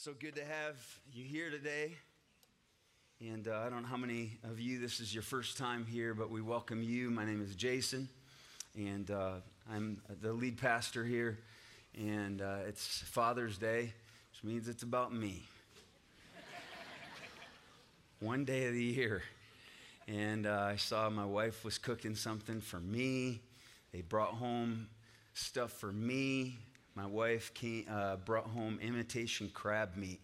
[0.00, 0.76] So good to have
[1.12, 1.96] you here today.
[3.20, 6.14] And uh, I don't know how many of you, this is your first time here,
[6.14, 7.10] but we welcome you.
[7.10, 8.08] My name is Jason,
[8.76, 9.32] and uh,
[9.68, 11.36] I'm the lead pastor here.
[11.98, 13.92] And uh, it's Father's Day,
[14.30, 15.42] which means it's about me.
[18.20, 19.24] One day of the year.
[20.06, 23.40] And uh, I saw my wife was cooking something for me.
[23.92, 24.86] They brought home
[25.34, 26.56] stuff for me
[26.98, 30.18] my wife came, uh, brought home imitation crab meat.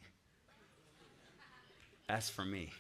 [2.09, 2.73] That's for me.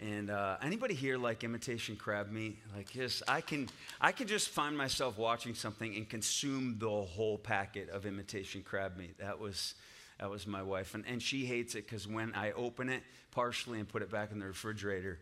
[0.00, 2.58] And uh, anybody here like imitation crab meat?
[2.74, 3.68] Like this, I can
[4.00, 8.96] I can just find myself watching something and consume the whole packet of imitation crab
[8.96, 9.18] meat.
[9.18, 9.74] That was
[10.18, 13.78] that was my wife, and, and she hates it because when I open it partially
[13.78, 15.20] and put it back in the refrigerator,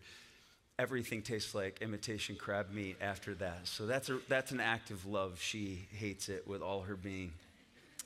[0.80, 3.60] everything tastes like imitation crab meat after that.
[3.64, 5.38] So that's, a, that's an act of love.
[5.38, 7.32] She hates it with all her being.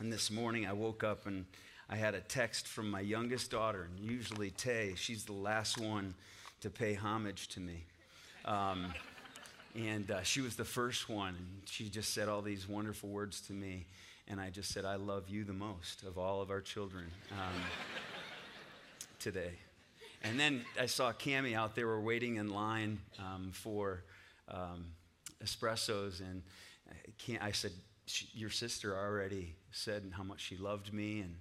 [0.01, 1.45] And this morning I woke up and
[1.89, 6.15] I had a text from my youngest daughter, and usually Tay, she's the last one
[6.63, 7.85] to pay homage to me.
[8.45, 8.93] Um,
[9.77, 13.41] and uh, she was the first one, and she just said all these wonderful words
[13.43, 13.87] to me.
[14.27, 17.63] And I just said, I love you the most of all of our children um,
[19.21, 19.53] today.
[20.25, 21.87] And then I saw Cami out there.
[21.87, 24.03] We're waiting in line um, for
[24.49, 24.87] um,
[25.45, 26.43] espressos, and
[27.41, 27.73] I said,
[28.33, 31.37] "Your sister already said how much she loved me and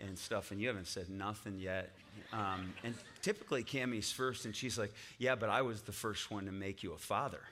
[0.00, 1.90] and stuff, and you haven't said nothing yet."
[2.32, 6.46] Um, and typically, Cami's first, and she's like, "Yeah, but I was the first one
[6.46, 7.42] to make you a father."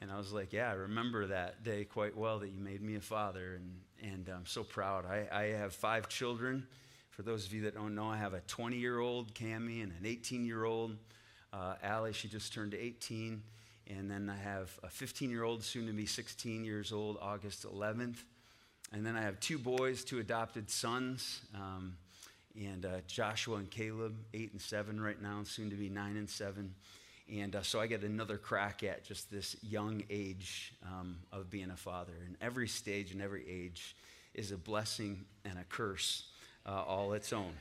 [0.00, 2.96] And I was like, yeah, I remember that day quite well that you made me
[2.96, 5.06] a father, and, and I'm so proud.
[5.06, 6.66] I, I have five children.
[7.16, 9.90] For those of you that don't know, I have a 20 year old Cami and
[9.90, 10.98] an 18 year old
[11.50, 12.12] uh, Allie.
[12.12, 13.42] She just turned 18.
[13.88, 17.64] And then I have a 15 year old, soon to be 16 years old, August
[17.64, 18.18] 11th.
[18.92, 21.96] And then I have two boys, two adopted sons, um,
[22.54, 26.28] and uh, Joshua and Caleb, eight and seven right now, soon to be nine and
[26.28, 26.74] seven.
[27.34, 31.70] And uh, so I get another crack at just this young age um, of being
[31.70, 32.12] a father.
[32.26, 33.96] And every stage and every age
[34.34, 36.24] is a blessing and a curse
[36.66, 37.52] uh, all its own.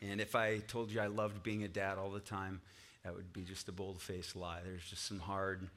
[0.00, 2.60] And if I told you I loved being a dad all the time,
[3.04, 4.60] that would be just a bold faced lie.
[4.64, 5.68] There's just some hard,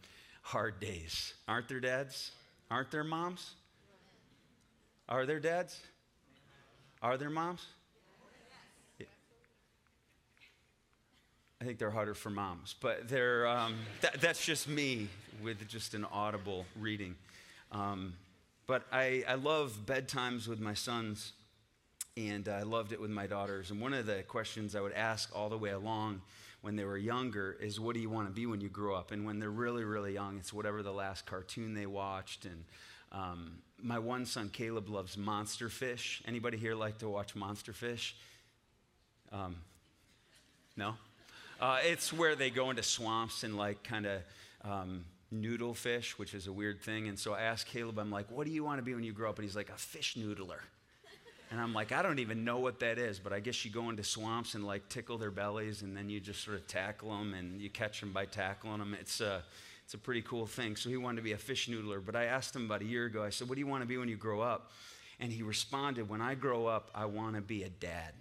[0.44, 1.34] hard days.
[1.48, 2.32] Aren't there dads?
[2.70, 3.52] Aren't there moms?
[5.10, 5.80] Are there dads?
[7.02, 7.66] Are there moms?
[11.60, 15.08] I think they're harder for moms, but they're, um, that, that's just me
[15.44, 17.16] with just an audible reading.
[17.72, 18.14] Um,
[18.66, 21.34] but I, I love bedtimes with my sons
[22.18, 23.72] and I loved it with my daughters.
[23.72, 26.22] And one of the questions I would ask all the way along
[26.62, 29.12] when they were younger is, What do you want to be when you grow up?
[29.12, 32.46] And when they're really, really young, it's whatever the last cartoon they watched.
[32.46, 32.66] And
[33.12, 36.22] um, my one son, Caleb, loves Monster Fish.
[36.28, 38.16] Anybody here like to watch Monster Fish?
[39.32, 39.56] Um,
[40.76, 40.96] no?
[41.60, 44.22] Uh, it's where they go into swamps and like kind of
[44.64, 47.08] um, noodle fish, which is a weird thing.
[47.08, 49.14] And so I asked Caleb, I'm like, what do you want to be when you
[49.14, 49.38] grow up?
[49.38, 50.60] And he's like, a fish noodler.
[51.52, 53.90] And I'm like, I don't even know what that is, but I guess you go
[53.90, 57.34] into swamps and like tickle their bellies and then you just sort of tackle them
[57.34, 58.96] and you catch them by tackling them.
[58.98, 59.44] It's a,
[59.84, 60.78] it's a pretty cool thing.
[60.78, 62.04] So he wanted to be a fish noodler.
[62.04, 63.88] But I asked him about a year ago, I said, What do you want to
[63.88, 64.72] be when you grow up?
[65.20, 68.14] And he responded, When I grow up, I want to be a dad.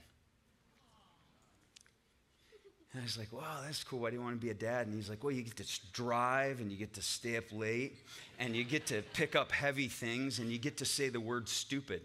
[2.93, 4.01] And I was like, wow, that's cool.
[4.01, 4.89] Why do you want to be a dad?
[4.89, 7.99] And he's like, well, you get to drive and you get to stay up late
[8.41, 11.49] and you get to pick up heavy things and you get to say the word
[11.49, 12.03] stupid.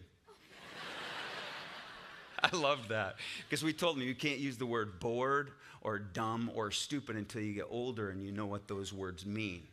[2.53, 3.15] I love that.
[3.47, 5.51] Because we told him you can't use the word bored
[5.81, 9.63] or dumb or stupid until you get older and you know what those words mean.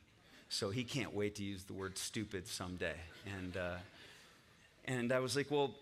[0.49, 2.97] So he can't wait to use the word stupid someday.
[3.39, 3.77] And, uh,
[4.85, 5.75] and I was like, well,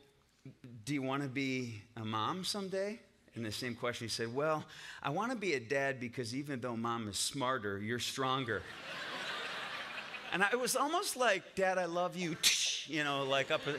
[0.85, 2.99] do you want to be a mom someday?
[3.37, 4.65] And the same question, he said, well,
[5.03, 8.63] I want to be a dad because even though mom is smarter, you're stronger.
[10.33, 12.37] and I, it was almost like, Dad, I love you,
[12.87, 13.65] you know, like up.
[13.69, 13.77] A,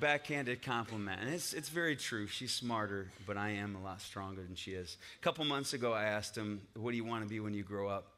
[0.00, 1.20] backhanded compliment.
[1.20, 2.26] And it's, it's very true.
[2.26, 4.96] She's smarter, but I am a lot stronger than she is.
[5.18, 7.62] A couple months ago, I asked him, What do you want to be when you
[7.62, 8.12] grow up?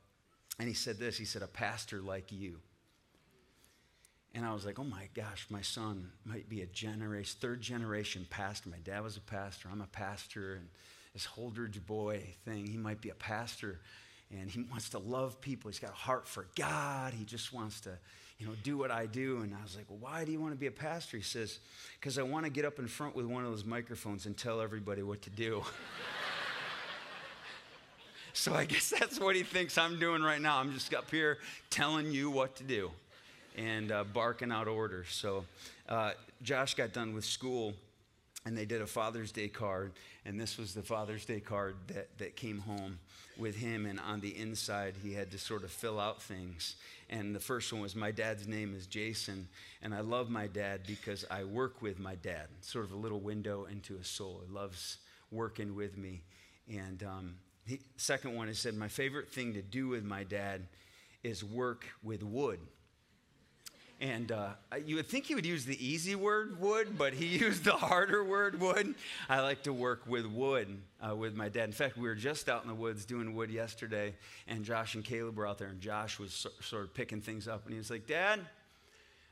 [0.59, 2.59] And he said this He said, A pastor like you.
[4.35, 8.27] And I was like, Oh my gosh, my son might be a generation, third generation
[8.31, 8.69] pastor.
[8.69, 10.69] My dad was a pastor, I'm a pastor, and
[11.13, 13.81] this Holdridge boy thing, he might be a pastor.
[14.31, 15.71] And he wants to love people.
[15.71, 17.13] He's got a heart for God.
[17.13, 17.99] He just wants to
[18.41, 19.43] you know, do what I do.
[19.43, 21.19] And I was like, well, why do you want to be a pastor?
[21.19, 21.59] He says,
[22.01, 24.63] because I want to get up in front with one of those microphones and tell
[24.63, 25.63] everybody what to do.
[28.33, 30.57] so I guess that's what he thinks I'm doing right now.
[30.57, 31.39] I'm just up here
[31.69, 32.91] telling you what to do.
[33.57, 35.09] and uh, barking out orders.
[35.11, 35.45] So
[35.89, 37.75] uh, Josh got done with school
[38.45, 39.93] and they did a Father's Day card,
[40.25, 42.99] and this was the Father's Day card that, that came home
[43.37, 43.85] with him.
[43.85, 46.77] And on the inside, he had to sort of fill out things.
[47.11, 49.49] And the first one was, My dad's name is Jason,
[49.83, 52.47] and I love my dad because I work with my dad.
[52.63, 54.43] Sort of a little window into his soul.
[54.47, 54.99] He loves
[55.31, 56.23] working with me.
[56.69, 57.35] And um,
[57.97, 60.63] second one, he said, My favorite thing to do with my dad
[61.23, 62.61] is work with wood.
[64.01, 64.53] And uh,
[64.87, 68.25] you would think he would use the easy word wood, but he used the harder
[68.25, 68.95] word wood.
[69.29, 71.65] I like to work with wood uh, with my dad.
[71.65, 74.15] In fact, we were just out in the woods doing wood yesterday,
[74.49, 77.47] and Josh and Caleb were out there, and Josh was so, sort of picking things
[77.47, 78.41] up, and he was like, Dad,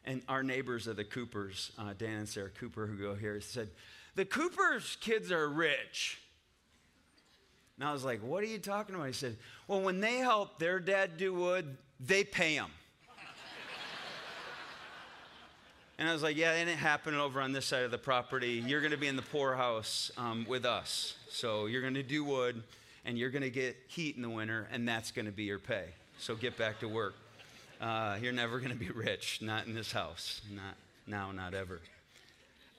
[0.05, 3.71] and our neighbors are the Coopers, uh, Dan and Sarah Cooper, who go here, said,
[4.17, 6.21] The Coopers' kids are rich.
[7.79, 9.07] And I was like, What are you talking about?
[9.07, 9.37] He said,
[9.67, 12.71] Well, when they help their dad do wood, they pay them.
[15.99, 18.63] And I was like, yeah, and it happened over on this side of the property.
[18.65, 21.17] You're going to be in the poorhouse um, with us.
[21.29, 22.63] So you're going to do wood
[23.05, 25.59] and you're going to get heat in the winter, and that's going to be your
[25.59, 25.87] pay.
[26.19, 27.15] So get back to work.
[27.81, 30.43] Uh, you're never going to be rich, not in this house.
[30.55, 30.75] Not
[31.07, 31.81] now, not ever.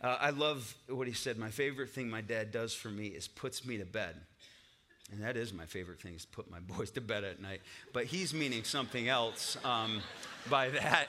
[0.01, 1.37] Uh, I love what he said.
[1.37, 4.15] My favorite thing my dad does for me is puts me to bed.
[5.11, 7.61] And that is my favorite thing is put my boys to bed at night.
[7.91, 10.01] But he's meaning something else um,
[10.49, 11.07] by that.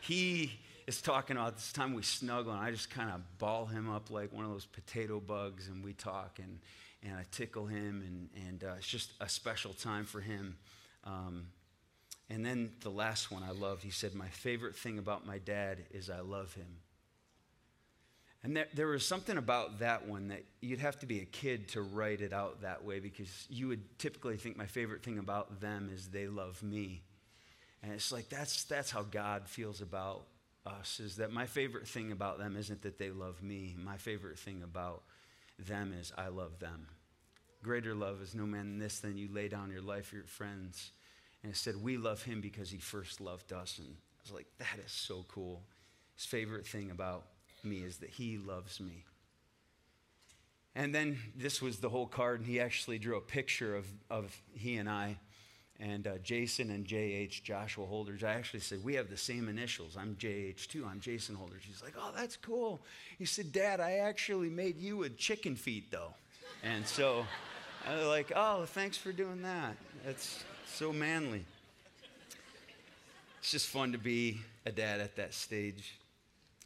[0.00, 0.52] He
[0.86, 4.10] is talking about this time we snuggle, and I just kind of ball him up
[4.10, 6.58] like one of those potato bugs, and we talk, and,
[7.02, 10.56] and I tickle him, and, and uh, it's just a special time for him.
[11.04, 11.46] Um,
[12.30, 15.78] and then the last one I loved, he said, My favorite thing about my dad
[15.90, 16.78] is I love him.
[18.42, 21.68] And there, there was something about that one that you'd have to be a kid
[21.68, 25.62] to write it out that way because you would typically think my favorite thing about
[25.62, 27.02] them is they love me.
[27.82, 30.26] And it's like that's, that's how God feels about
[30.66, 33.74] us is that my favorite thing about them isn't that they love me.
[33.78, 35.02] My favorite thing about
[35.58, 36.88] them is I love them.
[37.62, 40.26] Greater love is no man than this than you lay down your life for your
[40.26, 40.92] friends.
[41.42, 43.78] And it said, We love him because he first loved us.
[43.78, 45.62] And I was like, That is so cool.
[46.16, 47.24] His favorite thing about
[47.62, 49.04] me is that he loves me.
[50.74, 54.36] And then this was the whole card, and he actually drew a picture of, of
[54.54, 55.18] he and I
[55.80, 58.22] and uh, Jason and JH, Joshua Holders.
[58.22, 59.96] I actually said, We have the same initials.
[59.96, 60.86] I'm JH too.
[60.88, 61.62] I'm Jason Holders.
[61.66, 62.80] He's like, Oh, that's cool.
[63.18, 66.14] He said, Dad, I actually made you a chicken feet, though.
[66.62, 67.26] And so
[67.88, 69.76] I was like, Oh, thanks for doing that.
[70.04, 71.44] That's so manly.
[73.40, 75.98] It's just fun to be a dad at that stage.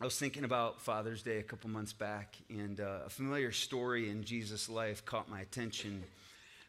[0.00, 4.08] I was thinking about Father's Day a couple months back, and uh, a familiar story
[4.10, 6.04] in Jesus' life caught my attention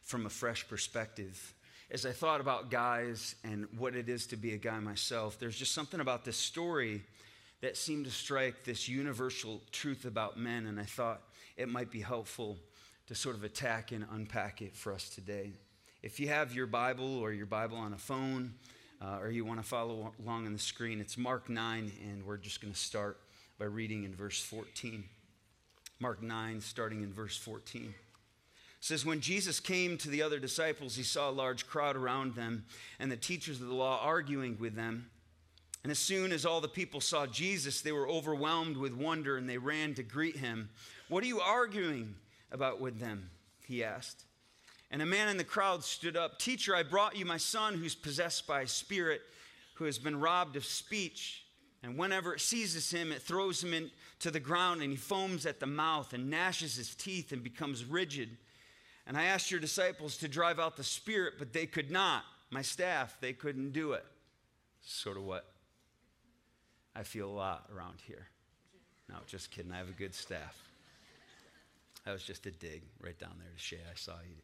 [0.02, 1.54] from a fresh perspective
[1.90, 5.56] as I thought about guys and what it is to be a guy myself, there's
[5.56, 7.02] just something about this story
[7.62, 11.20] that seemed to strike this universal truth about men, and I thought
[11.56, 12.58] it might be helpful
[13.08, 15.50] to sort of attack and unpack it for us today.
[16.02, 18.54] If you have your Bible or your Bible on a phone,
[19.02, 22.36] uh, or you want to follow along on the screen, it's Mark 9, and we're
[22.36, 23.18] just going to start
[23.58, 25.04] by reading in verse 14.
[25.98, 27.92] Mark 9, starting in verse 14
[28.80, 32.64] says when Jesus came to the other disciples, he saw a large crowd around them
[32.98, 35.10] and the teachers of the law arguing with them.
[35.82, 39.48] And as soon as all the people saw Jesus, they were overwhelmed with wonder and
[39.48, 40.70] they ran to greet him.
[41.08, 42.14] What are you arguing
[42.50, 43.30] about with them?
[43.66, 44.24] He asked.
[44.90, 47.94] And a man in the crowd stood up Teacher, I brought you my son who's
[47.94, 49.20] possessed by a spirit,
[49.74, 51.44] who has been robbed of speech.
[51.82, 55.60] And whenever it seizes him, it throws him into the ground and he foams at
[55.60, 58.36] the mouth and gnashes his teeth and becomes rigid.
[59.10, 62.22] And I asked your disciples to drive out the spirit, but they could not.
[62.48, 64.04] My staff, they couldn't do it.
[64.82, 65.50] Sort of what
[66.94, 68.28] I feel a lot around here.
[69.08, 69.72] No, just kidding.
[69.72, 70.56] I have a good staff.
[72.04, 73.80] That was just a dig right down there to Shay.
[73.90, 74.36] I saw you.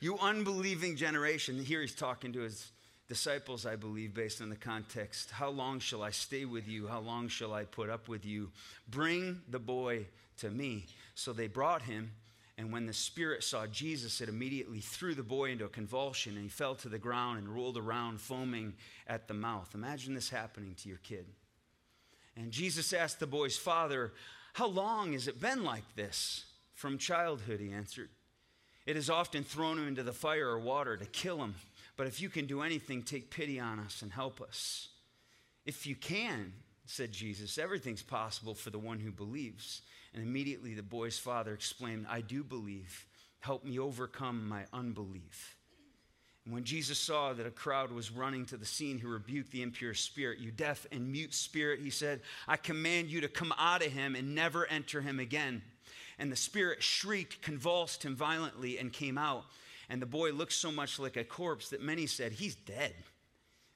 [0.00, 1.62] You unbelieving generation.
[1.62, 2.72] Here he's talking to his
[3.06, 5.30] disciples, I believe, based on the context.
[5.30, 6.88] How long shall I stay with you?
[6.88, 8.50] How long shall I put up with you?
[8.88, 10.06] Bring the boy
[10.38, 10.86] to me.
[11.14, 12.10] So they brought him.
[12.56, 16.42] And when the spirit saw Jesus, it immediately threw the boy into a convulsion and
[16.44, 18.74] he fell to the ground and rolled around, foaming
[19.08, 19.70] at the mouth.
[19.74, 21.26] Imagine this happening to your kid.
[22.36, 24.12] And Jesus asked the boy's father,
[24.52, 26.44] How long has it been like this?
[26.74, 28.10] From childhood, he answered.
[28.86, 31.54] It has often thrown him into the fire or water to kill him.
[31.96, 34.88] But if you can do anything, take pity on us and help us.
[35.64, 36.52] If you can,
[36.86, 39.82] said Jesus, everything's possible for the one who believes.
[40.14, 43.06] And immediately the boy's father exclaimed, I do believe.
[43.40, 45.56] Help me overcome my unbelief.
[46.44, 49.62] And when Jesus saw that a crowd was running to the scene, he rebuked the
[49.62, 50.38] impure spirit.
[50.38, 54.14] You deaf and mute spirit, he said, I command you to come out of him
[54.14, 55.62] and never enter him again.
[56.18, 59.44] And the spirit shrieked, convulsed him violently, and came out.
[59.88, 62.94] And the boy looked so much like a corpse that many said, He's dead.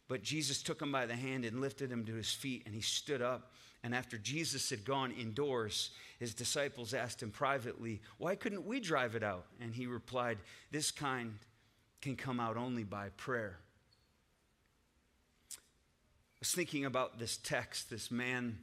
[0.07, 2.81] But Jesus took him by the hand and lifted him to his feet, and he
[2.81, 3.53] stood up.
[3.83, 9.15] And after Jesus had gone indoors, his disciples asked him privately, Why couldn't we drive
[9.15, 9.47] it out?
[9.61, 10.39] And he replied,
[10.71, 11.39] This kind
[12.01, 13.59] can come out only by prayer.
[15.53, 18.59] I was thinking about this text, this man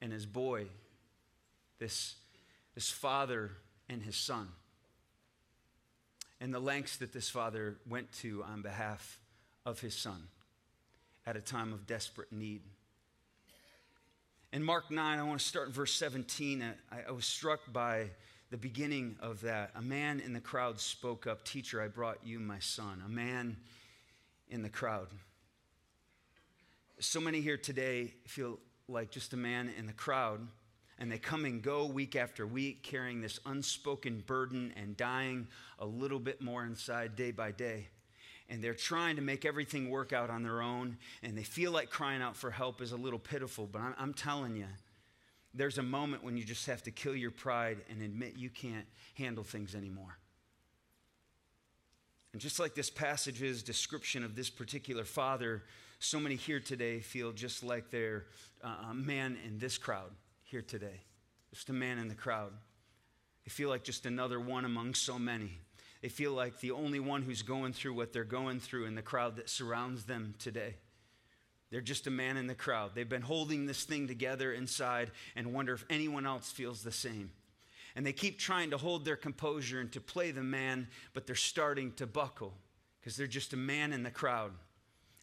[0.00, 0.66] and his boy,
[1.78, 2.14] this,
[2.74, 3.52] this father
[3.88, 4.48] and his son,
[6.40, 9.18] and the lengths that this father went to on behalf
[9.66, 10.28] of his son
[11.26, 12.62] at a time of desperate need.
[14.52, 16.64] In Mark 9, I want to start in verse 17.
[16.90, 18.10] I, I was struck by
[18.50, 19.70] the beginning of that.
[19.76, 23.00] A man in the crowd spoke up, Teacher, I brought you my son.
[23.06, 23.56] A man
[24.48, 25.06] in the crowd.
[26.98, 30.40] So many here today feel like just a man in the crowd,
[30.98, 35.46] and they come and go week after week carrying this unspoken burden and dying
[35.78, 37.86] a little bit more inside day by day
[38.50, 41.88] and they're trying to make everything work out on their own, and they feel like
[41.88, 43.66] crying out for help is a little pitiful.
[43.66, 44.66] But I'm, I'm telling you,
[45.54, 48.86] there's a moment when you just have to kill your pride and admit you can't
[49.14, 50.18] handle things anymore.
[52.32, 55.62] And just like this passage's description of this particular father,
[55.98, 58.26] so many here today feel just like they're
[58.62, 60.10] uh, a man in this crowd
[60.42, 61.00] here today,
[61.52, 62.52] just a man in the crowd.
[63.44, 65.58] They feel like just another one among so many.
[66.02, 69.02] They feel like the only one who's going through what they're going through in the
[69.02, 70.76] crowd that surrounds them today.
[71.70, 72.92] They're just a man in the crowd.
[72.94, 77.30] They've been holding this thing together inside and wonder if anyone else feels the same.
[77.94, 81.36] And they keep trying to hold their composure and to play the man, but they're
[81.36, 82.54] starting to buckle
[83.00, 84.52] because they're just a man in the crowd.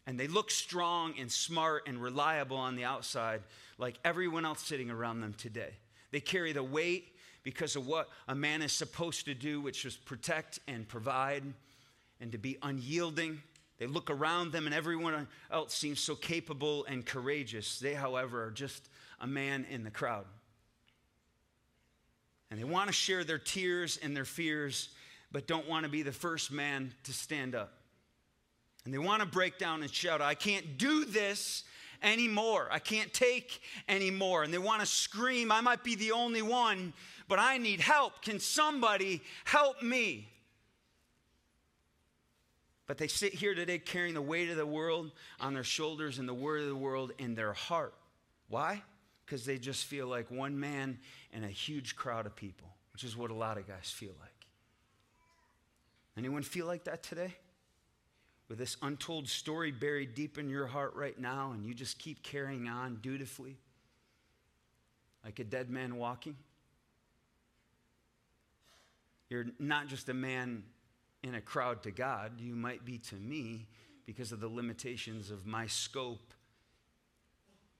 [0.06, 3.42] And they look strong and smart and reliable on the outside,
[3.76, 5.74] like everyone else sitting around them today.
[6.12, 9.96] They carry the weight because of what a man is supposed to do, which is
[9.96, 11.42] protect and provide
[12.20, 13.40] and to be unyielding.
[13.78, 17.78] They look around them, and everyone else seems so capable and courageous.
[17.78, 18.88] They, however, are just
[19.20, 20.24] a man in the crowd.
[22.50, 24.88] And they want to share their tears and their fears,
[25.30, 27.72] but don't want to be the first man to stand up.
[28.84, 31.64] And they want to break down and shout, I can't do this
[32.02, 32.68] anymore.
[32.70, 34.42] I can't take anymore.
[34.42, 36.92] And they want to scream, I might be the only one,
[37.28, 38.22] but I need help.
[38.22, 40.28] Can somebody help me?
[42.86, 46.26] But they sit here today carrying the weight of the world on their shoulders and
[46.26, 47.94] the word of the world in their heart.
[48.48, 48.82] Why?
[49.26, 50.98] Because they just feel like one man
[51.34, 54.30] and a huge crowd of people, which is what a lot of guys feel like.
[56.16, 57.34] Anyone feel like that today?
[58.48, 62.22] With this untold story buried deep in your heart right now, and you just keep
[62.22, 63.58] carrying on dutifully
[65.22, 66.36] like a dead man walking?
[69.28, 70.64] You're not just a man
[71.22, 73.66] in a crowd to God, you might be to me
[74.06, 76.32] because of the limitations of my scope.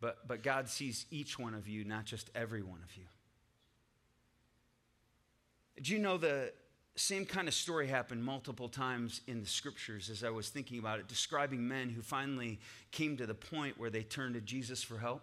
[0.01, 3.05] But, but God sees each one of you, not just every one of you.
[5.81, 6.53] Do you know the
[6.97, 10.99] same kind of story happened multiple times in the scriptures as I was thinking about
[10.99, 12.59] it, describing men who finally
[12.91, 15.23] came to the point where they turned to Jesus for help?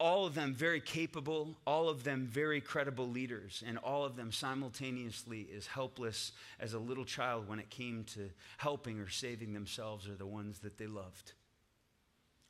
[0.00, 4.30] All of them very capable, all of them very credible leaders, and all of them
[4.30, 10.08] simultaneously as helpless as a little child when it came to helping or saving themselves
[10.08, 11.32] or the ones that they loved.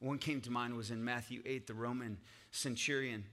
[0.00, 2.18] One came to mind was in Matthew 8, the Roman
[2.50, 3.24] centurion.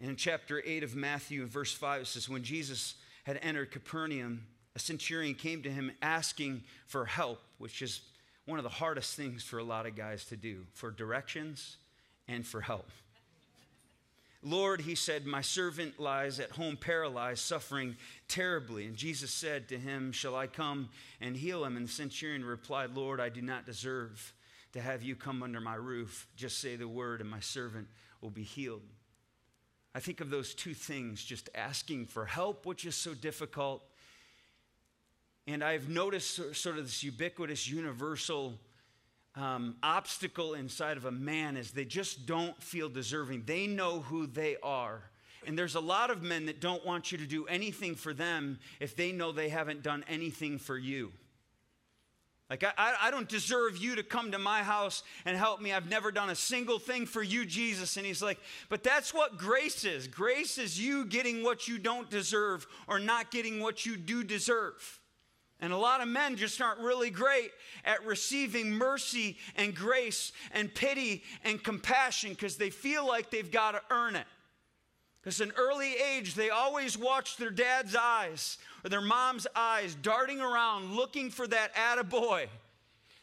[0.00, 4.44] in chapter 8 of Matthew, verse 5, it says, When Jesus had entered Capernaum,
[4.74, 8.00] a centurion came to him asking for help, which is
[8.44, 11.76] one of the hardest things for a lot of guys to do, for directions
[12.28, 12.88] and for help.
[14.42, 17.96] Lord, he said, My servant lies at home paralyzed, suffering
[18.28, 18.86] terribly.
[18.86, 20.90] And Jesus said to him, Shall I come
[21.20, 21.76] and heal him?
[21.76, 24.32] And the centurion replied, Lord, I do not deserve
[24.72, 26.28] to have you come under my roof.
[26.36, 27.88] Just say the word, and my servant
[28.20, 28.82] will be healed.
[29.96, 33.82] I think of those two things just asking for help, which is so difficult.
[35.46, 38.58] And I've noticed sort of this ubiquitous, universal
[39.36, 43.44] um, obstacle inside of a man is they just don't feel deserving.
[43.44, 45.02] They know who they are.
[45.46, 48.58] And there's a lot of men that don't want you to do anything for them
[48.80, 51.12] if they know they haven't done anything for you.
[52.48, 55.72] Like, I, I don't deserve you to come to my house and help me.
[55.72, 57.96] I've never done a single thing for you, Jesus.
[57.96, 58.38] And he's like,
[58.68, 60.06] but that's what grace is.
[60.06, 65.00] Grace is you getting what you don't deserve or not getting what you do deserve.
[65.60, 67.50] And a lot of men just aren't really great
[67.84, 73.72] at receiving mercy and grace and pity and compassion because they feel like they've got
[73.72, 74.26] to earn it.
[75.22, 80.40] Because an early age, they always watch their dad's eyes or their mom's eyes darting
[80.40, 82.46] around looking for that attaboy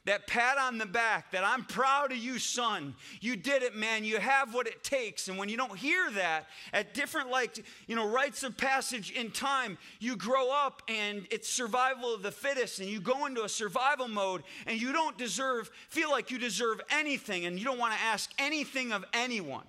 [0.06, 2.94] that pat on the back that I'm proud of you, son.
[3.22, 4.04] You did it, man.
[4.04, 5.30] You have what it takes.
[5.30, 9.32] And when you don't hear that at different, like, you know, rites of passage in
[9.32, 13.50] time, you grow up and it's survival of the fittest and you go into a
[13.50, 17.94] survival mode and you don't deserve, feel like you deserve anything and you don't want
[17.94, 19.66] to ask anything of anyone.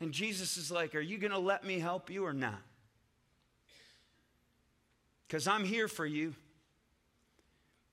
[0.00, 2.62] And Jesus is like, Are you going to let me help you or not?
[5.26, 6.34] Because I'm here for you.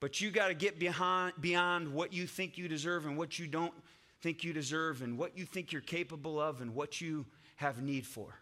[0.06, 3.48] But you got to get behind, beyond what you think you deserve and what you
[3.48, 3.74] don't
[4.22, 8.06] think you deserve and what you think you're capable of and what you have need
[8.06, 8.36] for.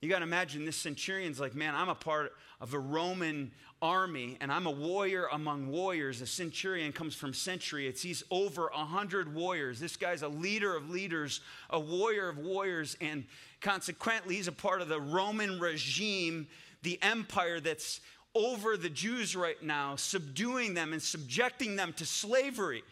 [0.00, 4.38] You got to imagine this centurion's like, man, I'm a part of a Roman army
[4.40, 6.20] and I'm a warrior among warriors.
[6.20, 7.86] A centurion comes from century.
[7.86, 9.78] It's he's over a hundred warriors.
[9.78, 13.24] This guy's a leader of leaders, a warrior of warriors, and
[13.60, 16.48] consequently, he's a part of the Roman regime,
[16.82, 18.00] the empire that's
[18.34, 22.82] over the Jews right now, subduing them and subjecting them to slavery.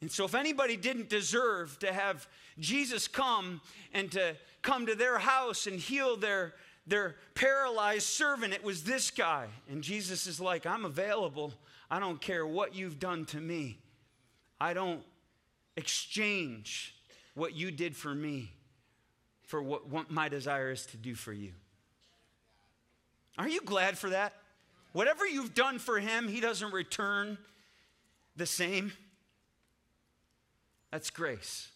[0.00, 2.26] And so, if anybody didn't deserve to have
[2.58, 3.60] Jesus come
[3.92, 6.54] and to come to their house and heal their,
[6.86, 9.46] their paralyzed servant, it was this guy.
[9.68, 11.52] And Jesus is like, I'm available.
[11.90, 13.78] I don't care what you've done to me.
[14.60, 15.02] I don't
[15.76, 16.94] exchange
[17.34, 18.52] what you did for me
[19.42, 21.52] for what, what my desire is to do for you.
[23.38, 24.34] Are you glad for that?
[24.92, 27.38] Whatever you've done for him, he doesn't return
[28.36, 28.92] the same.
[30.90, 31.68] That's grace.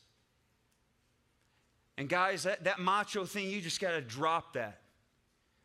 [1.97, 4.81] And guys, that, that macho thing, you just got to drop that.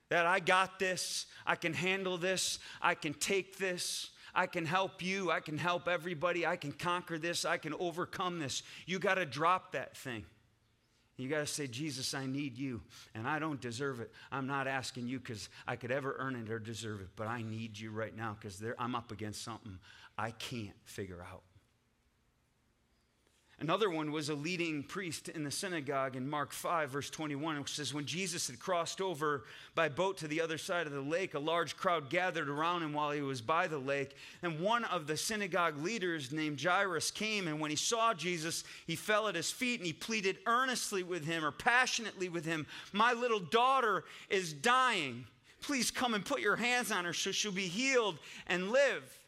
[0.10, 5.04] That I got this, I can handle this, I can take this, I can help
[5.04, 8.64] you, I can help everybody, I can conquer this, I can overcome this.
[8.86, 10.26] You got to drop that thing.
[11.20, 12.82] You got to say, Jesus, I need you,
[13.14, 14.10] and I don't deserve it.
[14.32, 17.42] I'm not asking you because I could ever earn it or deserve it, but I
[17.42, 19.78] need you right now because I'm up against something
[20.18, 21.42] I can't figure out.
[23.62, 27.76] Another one was a leading priest in the synagogue in Mark 5, verse 21, which
[27.76, 29.44] says, When Jesus had crossed over
[29.76, 32.94] by boat to the other side of the lake, a large crowd gathered around him
[32.94, 34.16] while he was by the lake.
[34.42, 38.96] And one of the synagogue leaders named Jairus came, and when he saw Jesus, he
[38.96, 43.12] fell at his feet and he pleaded earnestly with him or passionately with him, My
[43.12, 45.26] little daughter is dying.
[45.60, 49.19] Please come and put your hands on her so she'll be healed and live.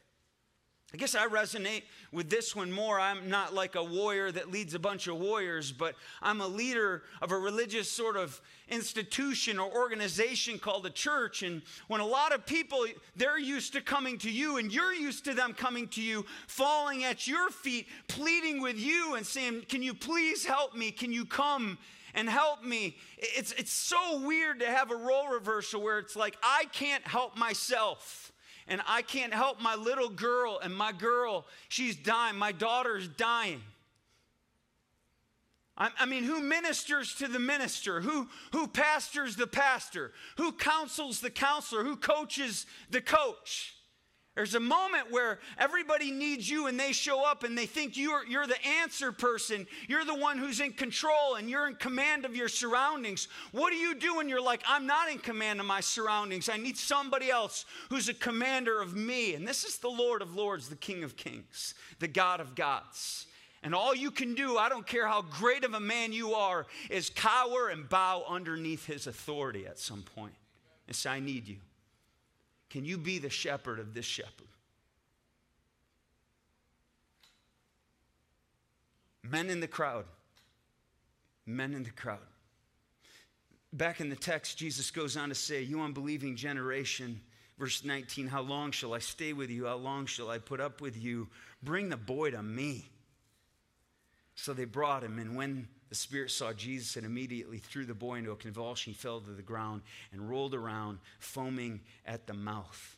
[0.93, 2.99] I guess I resonate with this one more.
[2.99, 7.03] I'm not like a warrior that leads a bunch of warriors, but I'm a leader
[7.21, 11.43] of a religious sort of institution or organization called a church.
[11.43, 15.23] And when a lot of people, they're used to coming to you and you're used
[15.25, 19.81] to them coming to you, falling at your feet, pleading with you and saying, Can
[19.81, 20.91] you please help me?
[20.91, 21.77] Can you come?
[22.13, 22.97] and help me.
[23.17, 27.37] It's, it's so weird to have a role reversal where it's like, I can't help
[27.37, 28.33] myself
[28.67, 32.37] and I can't help my little girl, and my girl, she's dying.
[32.37, 33.61] My daughter's dying.
[35.77, 38.01] I, mean, who ministers to the minister?
[38.01, 40.11] Who, who pastors the pastor?
[40.37, 41.83] Who counsels the counselor?
[41.83, 43.73] Who coaches the coach?
[44.41, 48.25] There's a moment where everybody needs you and they show up and they think you're,
[48.25, 49.67] you're the answer person.
[49.87, 53.27] You're the one who's in control and you're in command of your surroundings.
[53.51, 56.49] What do you do when you're like, I'm not in command of my surroundings?
[56.49, 59.35] I need somebody else who's a commander of me.
[59.35, 63.27] And this is the Lord of Lords, the King of Kings, the God of gods.
[63.61, 66.65] And all you can do, I don't care how great of a man you are,
[66.89, 70.33] is cower and bow underneath his authority at some point
[70.87, 71.57] and say, I need you.
[72.71, 74.47] Can you be the shepherd of this shepherd?
[79.21, 80.05] Men in the crowd.
[81.45, 82.19] Men in the crowd.
[83.73, 87.19] Back in the text, Jesus goes on to say, You unbelieving generation,
[87.59, 89.65] verse 19, how long shall I stay with you?
[89.65, 91.27] How long shall I put up with you?
[91.61, 92.89] Bring the boy to me.
[94.35, 98.19] So they brought him, and when the spirit saw Jesus and immediately threw the boy
[98.19, 98.93] into a convulsion.
[98.93, 99.81] He fell to the ground
[100.13, 102.95] and rolled around, foaming at the mouth.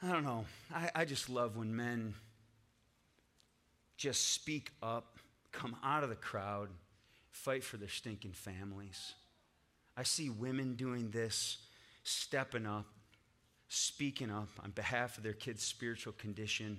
[0.00, 0.44] I don't know.
[0.72, 2.14] I, I just love when men
[3.96, 5.18] just speak up,
[5.50, 6.68] come out of the crowd,
[7.32, 9.14] fight for their stinking families.
[9.96, 11.58] I see women doing this,
[12.04, 12.86] stepping up,
[13.66, 16.78] speaking up on behalf of their kids' spiritual condition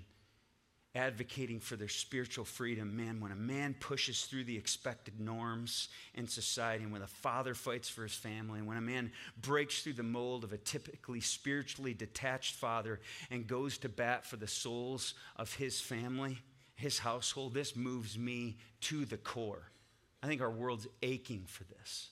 [0.98, 2.98] advocating for their spiritual freedom.
[2.98, 7.54] Man, when a man pushes through the expected norms in society, and when a father
[7.54, 11.22] fights for his family, and when a man breaks through the mold of a typically
[11.22, 16.40] spiritually detached father and goes to bat for the souls of his family,
[16.76, 19.72] his household, this moves me to the core.
[20.22, 22.10] I think our world's aching for this.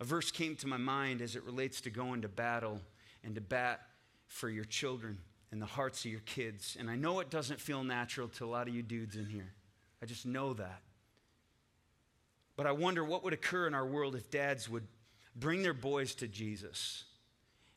[0.00, 2.80] A verse came to my mind as it relates to going to battle
[3.22, 3.80] and to bat
[4.26, 5.18] for your children
[5.50, 6.76] and the hearts of your kids.
[6.78, 9.52] And I know it doesn't feel natural to a lot of you dudes in here.
[10.02, 10.82] I just know that.
[12.56, 14.86] But I wonder what would occur in our world if dads would
[15.36, 17.04] bring their boys to Jesus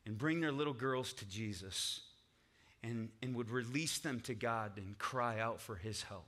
[0.04, 2.00] and bring their little girls to Jesus
[2.82, 6.26] and, and would release them to God and cry out for his help.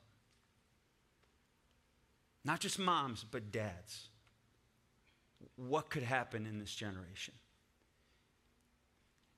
[2.44, 4.08] Not just moms, but dads.
[5.56, 7.34] What could happen in this generation?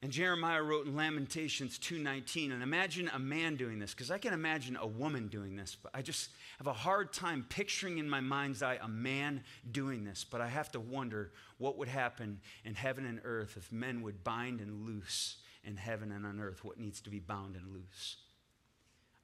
[0.03, 4.35] And Jeremiah wrote in Lamentations 2:19, and imagine a man doing this, because I can
[4.35, 8.21] imagine a woman doing this, but I just have a hard time picturing in my
[8.21, 10.23] mind's eye a man doing this.
[10.23, 14.23] But I have to wonder what would happen in heaven and earth if men would
[14.23, 18.19] bind and loose in heaven and on earth what needs to be bound and loose.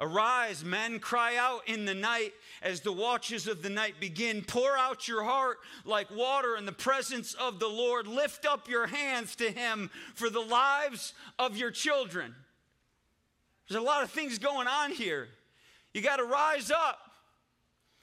[0.01, 4.43] Arise, men, cry out in the night as the watches of the night begin.
[4.43, 8.07] Pour out your heart like water in the presence of the Lord.
[8.07, 12.35] Lift up your hands to Him for the lives of your children.
[13.69, 15.29] There's a lot of things going on here.
[15.95, 16.99] You got to rise up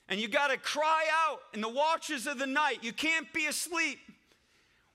[0.07, 2.79] and you got to cry out in the watches of the night.
[2.81, 3.99] You can't be asleep.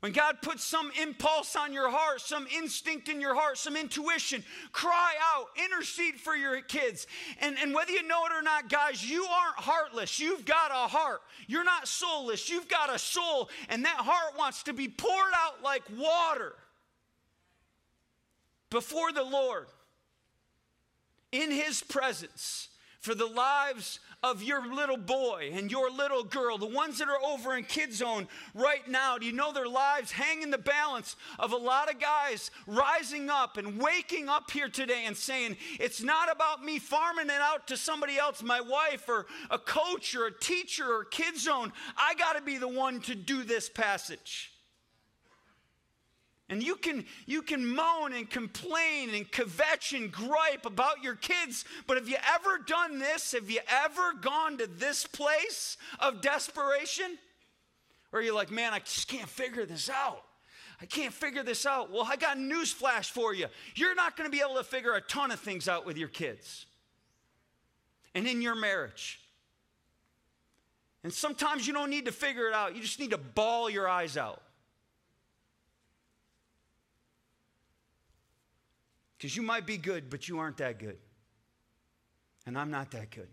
[0.05, 4.45] When God puts some impulse on your heart, some instinct in your heart, some intuition,
[4.71, 7.07] cry out, intercede for your kids.
[7.41, 10.21] And, and whether you know it or not, guys, you aren't heartless.
[10.21, 11.23] You've got a heart.
[11.47, 12.51] You're not soulless.
[12.51, 16.55] You've got a soul, and that heart wants to be poured out like water
[18.69, 19.69] before the Lord
[21.33, 22.69] in His presence
[23.01, 27.23] for the lives of your little boy and your little girl, the ones that are
[27.23, 31.17] over in Kid Zone right now, do you know their lives hang in the balance
[31.39, 36.03] of a lot of guys rising up and waking up here today and saying, It's
[36.03, 40.27] not about me farming it out to somebody else, my wife or a coach or
[40.27, 41.71] a teacher or Kid Zone.
[41.99, 44.54] I got to be the one to do this passage.
[46.55, 51.65] And you can, you can moan and complain and kvetch and gripe about your kids,
[51.89, 53.33] but have you ever done this?
[53.33, 57.19] Have you ever gone to this place of desperation?
[58.13, 60.23] Or are you like, man, I just can't figure this out?
[60.81, 61.91] I can't figure this out.
[61.91, 63.49] Well, I got news flash for you.
[63.75, 66.07] You're not going to be able to figure a ton of things out with your
[66.07, 66.67] kids
[68.15, 69.19] and in your marriage.
[71.03, 73.89] And sometimes you don't need to figure it out, you just need to bawl your
[73.89, 74.44] eyes out.
[79.25, 80.99] Because you might be good, but you aren't that good.
[82.45, 83.31] And I'm not that good.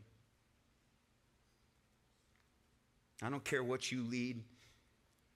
[3.22, 4.42] I don't care what you lead,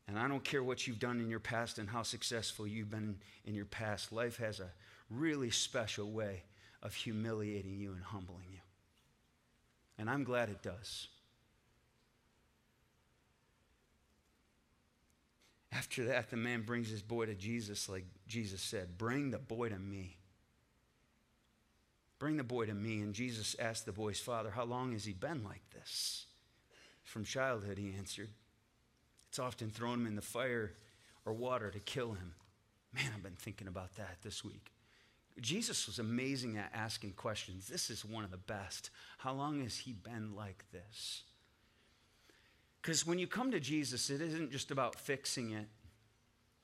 [0.08, 3.18] and I don't care what you've done in your past and how successful you've been
[3.44, 4.14] in your past.
[4.14, 4.72] Life has a
[5.10, 6.44] really special way
[6.82, 8.62] of humiliating you and humbling you.
[9.98, 11.10] And I'm glad it does.
[15.74, 19.68] After that, the man brings his boy to Jesus, like Jesus said, Bring the boy
[19.68, 20.16] to me.
[22.20, 23.02] Bring the boy to me.
[23.02, 26.26] And Jesus asked the boy's father, How long has he been like this?
[27.04, 28.30] From childhood, he answered.
[29.30, 30.74] It's often thrown him in the fire
[31.26, 32.34] or water to kill him.
[32.94, 34.72] Man, I've been thinking about that this week.
[35.42, 37.68] Jesus was amazing at asking questions.
[37.68, 38.90] This is one of the best.
[39.18, 41.24] How long has he been like this?
[42.82, 45.68] Because when you come to Jesus, it isn't just about fixing it,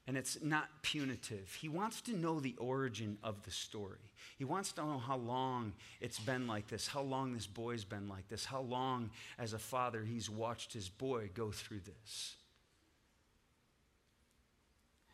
[0.08, 1.58] and it's not punitive.
[1.62, 4.12] He wants to know the origin of the story.
[4.38, 8.10] He wants to know how long it's been like this, how long this boy's been
[8.10, 12.36] like this, how long, as a father, he's watched his boy go through this.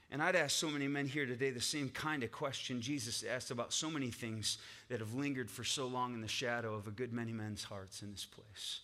[0.10, 3.52] And I'd ask so many men here today the same kind of question Jesus asked
[3.52, 6.92] about so many things that have lingered for so long in the shadow of a
[6.92, 8.80] good many men's hearts in this place.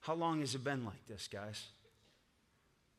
[0.00, 1.64] How long has it been like this, guys?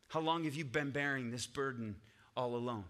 [0.09, 1.95] How long have you been bearing this burden
[2.35, 2.85] all alone?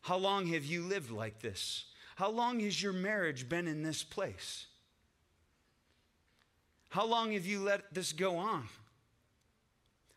[0.00, 1.84] How long have you lived like this?
[2.16, 4.66] How long has your marriage been in this place?
[6.88, 8.64] How long have you let this go on?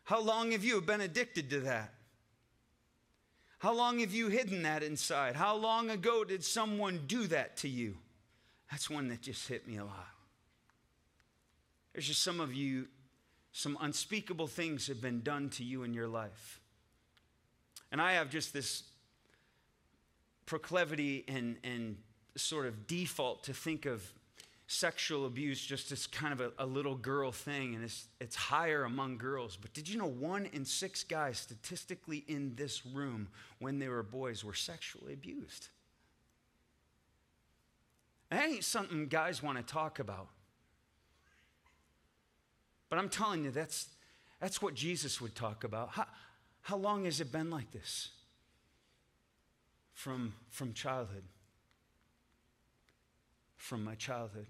[0.04, 1.92] How long have you been addicted to that?
[3.58, 5.36] How long have you hidden that inside?
[5.36, 7.96] How long ago did someone do that to you?
[8.70, 10.08] That's one that just hit me a lot.
[11.92, 12.88] There's just some of you,
[13.52, 16.60] some unspeakable things have been done to you in your life.
[17.90, 18.84] And I have just this
[20.46, 21.96] proclivity and, and
[22.36, 24.02] sort of default to think of
[24.66, 28.84] sexual abuse just as kind of a, a, little girl thing, and it's, it's higher
[28.84, 29.56] among girls.
[29.60, 34.02] But did you know one in six guys statistically in this room, when they were
[34.02, 35.68] boys, were sexually abused?
[38.30, 40.28] That ain't something guys want to talk about.
[42.92, 43.86] But I'm telling you, that's,
[44.38, 45.92] that's what Jesus would talk about.
[45.92, 46.04] How,
[46.60, 48.10] how long has it been like this?
[49.94, 51.22] From, from childhood.
[53.56, 54.46] From my childhood.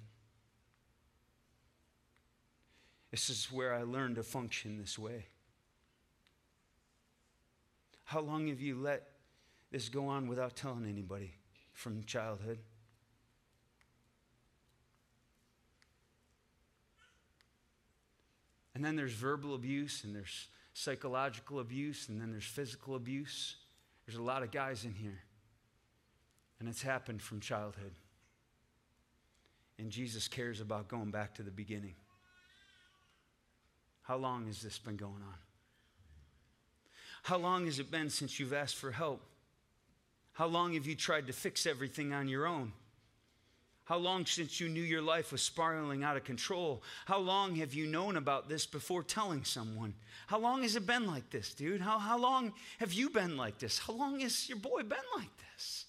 [3.12, 5.26] This is where I learned to function this way.
[8.02, 9.04] How long have you let
[9.70, 11.30] this go on without telling anybody
[11.74, 12.58] from childhood?
[18.82, 23.54] And then there's verbal abuse, and there's psychological abuse, and then there's physical abuse.
[24.04, 25.20] There's a lot of guys in here.
[26.58, 27.92] And it's happened from childhood.
[29.78, 31.94] And Jesus cares about going back to the beginning.
[34.02, 35.38] How long has this been going on?
[37.22, 39.22] How long has it been since you've asked for help?
[40.32, 42.72] How long have you tried to fix everything on your own?
[43.84, 46.82] How long since you knew your life was spiraling out of control?
[47.04, 49.94] How long have you known about this before telling someone?
[50.28, 51.80] How long has it been like this, dude?
[51.80, 53.80] How, how long have you been like this?
[53.80, 55.86] How long has your boy been like this?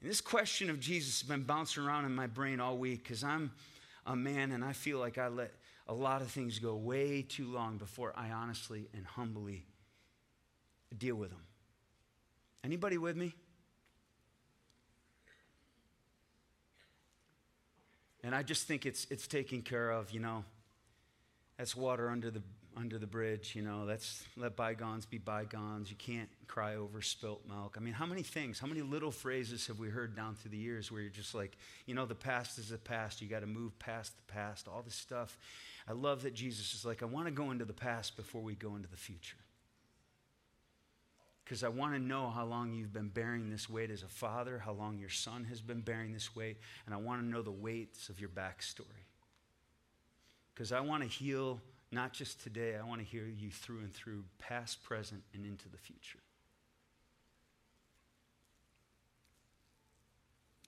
[0.00, 3.24] And this question of Jesus has been bouncing around in my brain all week because
[3.24, 3.52] I'm
[4.06, 5.52] a man and I feel like I let
[5.88, 9.64] a lot of things go way too long before I honestly and humbly
[10.96, 11.42] deal with them.
[12.62, 13.34] Anybody with me?
[18.22, 20.44] And I just think it's, it's taken care of, you know.
[21.56, 22.42] That's water under the,
[22.76, 23.86] under the bridge, you know.
[23.86, 25.90] That's let bygones be bygones.
[25.90, 27.76] You can't cry over spilt milk.
[27.78, 30.58] I mean, how many things, how many little phrases have we heard down through the
[30.58, 31.56] years where you're just like,
[31.86, 33.20] you know, the past is the past.
[33.22, 35.38] You got to move past the past, all this stuff.
[35.88, 38.54] I love that Jesus is like, I want to go into the past before we
[38.54, 39.36] go into the future
[41.50, 44.60] because I want to know how long you've been bearing this weight as a father,
[44.64, 47.50] how long your son has been bearing this weight, and I want to know the
[47.50, 49.08] weights of your backstory.
[50.54, 51.60] Because I want to heal
[51.90, 55.68] not just today, I want to heal you through and through, past, present, and into
[55.68, 56.20] the future.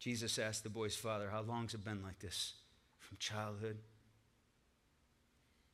[0.00, 2.54] Jesus asked the boy's father, How long's it been like this?
[2.98, 3.78] From childhood.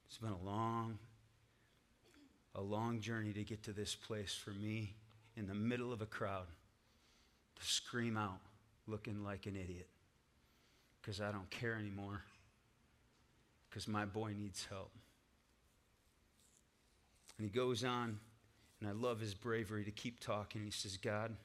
[0.07, 0.99] It's been a long,
[2.55, 4.97] a long journey to get to this place for me
[5.39, 6.47] in the middle of a crowd
[7.59, 8.41] to scream out
[8.87, 9.89] looking like an idiot
[11.01, 12.23] because I don't care anymore
[13.69, 14.91] because my boy needs help.
[17.37, 18.19] And he goes on,
[18.81, 20.65] and I love his bravery to keep talking.
[20.65, 21.37] He says, God,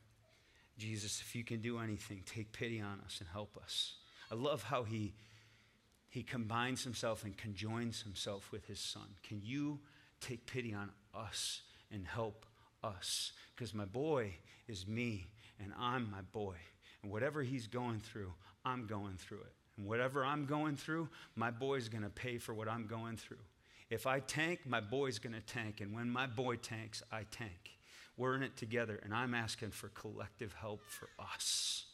[0.77, 3.95] Jesus, if you can do anything, take pity on us and help us.
[4.31, 5.13] I love how he,
[6.09, 9.07] he combines himself and conjoins himself with his son.
[9.21, 9.79] Can you
[10.19, 12.47] take pity on us and help
[12.83, 13.31] us?
[13.55, 14.35] Because my boy
[14.67, 15.27] is me,
[15.59, 16.55] and I'm my boy.
[17.01, 18.33] And whatever he's going through,
[18.65, 19.53] I'm going through it.
[19.77, 23.37] And whatever I'm going through, my boy's going to pay for what I'm going through.
[23.89, 25.81] If I tank, my boy's going to tank.
[25.81, 27.71] And when my boy tanks, I tank.
[28.17, 31.85] We're in it together, and I'm asking for collective help for us.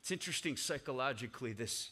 [0.00, 1.90] It's interesting psychologically, this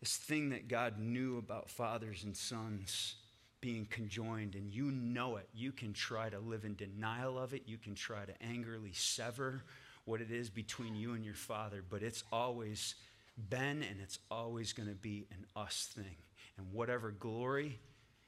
[0.00, 3.16] this thing that God knew about fathers and sons
[3.60, 5.46] being conjoined, and you know it.
[5.52, 7.62] You can try to live in denial of it.
[7.66, 9.62] You can try to angrily sever
[10.06, 12.94] what it is between you and your father, but it's always
[13.48, 16.16] been and it's always going to be an us thing.
[16.56, 17.78] And whatever glory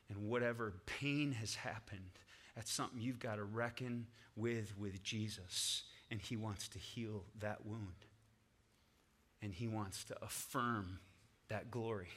[0.08, 2.10] and whatever pain has happened,
[2.54, 4.06] that's something you've got to reckon
[4.36, 5.84] with with Jesus.
[6.10, 8.06] And he wants to heal that wound.
[9.40, 10.98] And he wants to affirm
[11.48, 12.08] that glory.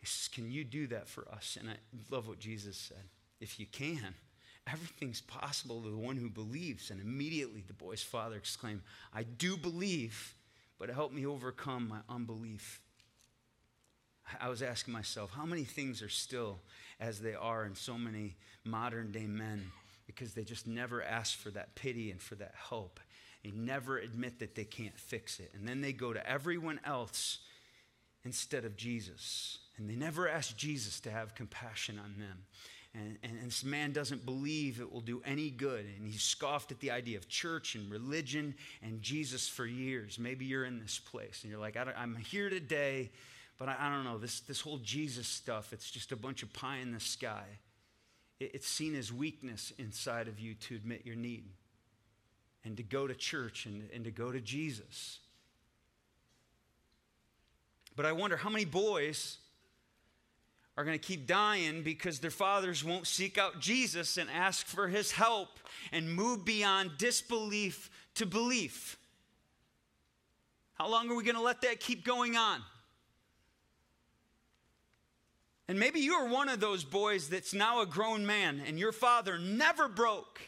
[0.00, 1.56] He says, Can you do that for us?
[1.58, 1.74] And I
[2.10, 3.04] love what Jesus said.
[3.40, 4.14] If you can,
[4.70, 6.90] everything's possible to the one who believes.
[6.90, 10.34] And immediately the boy's father exclaimed, I do believe,
[10.78, 12.80] but help me overcome my unbelief.
[14.40, 16.58] I was asking myself, how many things are still
[17.00, 19.70] as they are in so many modern day men
[20.06, 23.00] because they just never ask for that pity and for that help
[23.48, 25.50] they never admit that they can't fix it.
[25.54, 27.38] And then they go to everyone else
[28.24, 29.58] instead of Jesus.
[29.76, 32.44] And they never ask Jesus to have compassion on them.
[32.94, 35.84] And, and, and, this man doesn't believe it will do any good.
[35.96, 40.18] And he scoffed at the idea of church and religion and Jesus for years.
[40.18, 43.10] Maybe you're in this place and you're like, I am here today,
[43.58, 44.18] but I, I don't know.
[44.18, 47.44] This, this whole Jesus stuff, it's just a bunch of pie in the sky.
[48.40, 51.44] it's seen as weakness inside of you to admit your need
[52.68, 55.20] and to go to church and, and to go to Jesus.
[57.96, 59.38] But I wonder how many boys
[60.76, 64.86] are going to keep dying because their fathers won't seek out Jesus and ask for
[64.86, 65.48] his help
[65.92, 68.98] and move beyond disbelief to belief.
[70.74, 72.60] How long are we going to let that keep going on?
[75.68, 78.92] And maybe you are one of those boys that's now a grown man and your
[78.92, 80.42] father never broke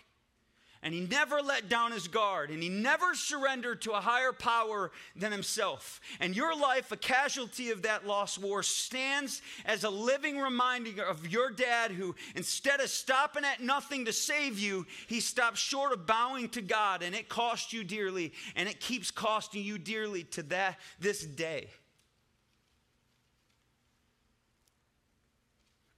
[0.83, 4.91] and he never let down his guard and he never surrendered to a higher power
[5.15, 6.01] than himself.
[6.21, 11.31] And your life, a casualty of that lost war, stands as a living reminder of
[11.31, 16.07] your dad who, instead of stopping at nothing to save you, he stopped short of
[16.07, 20.43] bowing to God and it cost you dearly and it keeps costing you dearly to
[20.45, 21.69] that this day.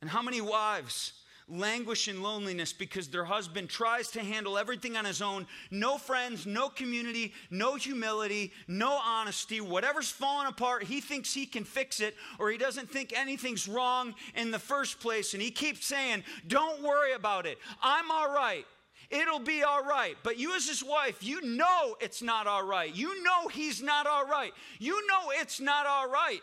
[0.00, 1.12] And how many wives
[1.52, 5.46] languish in loneliness because their husband tries to handle everything on his own?
[5.70, 9.60] No friends, no community, no humility, no honesty.
[9.60, 14.14] Whatever's falling apart, he thinks he can fix it, or he doesn't think anything's wrong
[14.34, 15.34] in the first place.
[15.34, 17.58] And he keeps saying, Don't worry about it.
[17.82, 18.64] I'm all right.
[19.10, 20.16] It'll be all right.
[20.22, 22.94] But you, as his wife, you know it's not all right.
[22.94, 24.52] You know he's not all right.
[24.78, 26.40] You know it's not all right.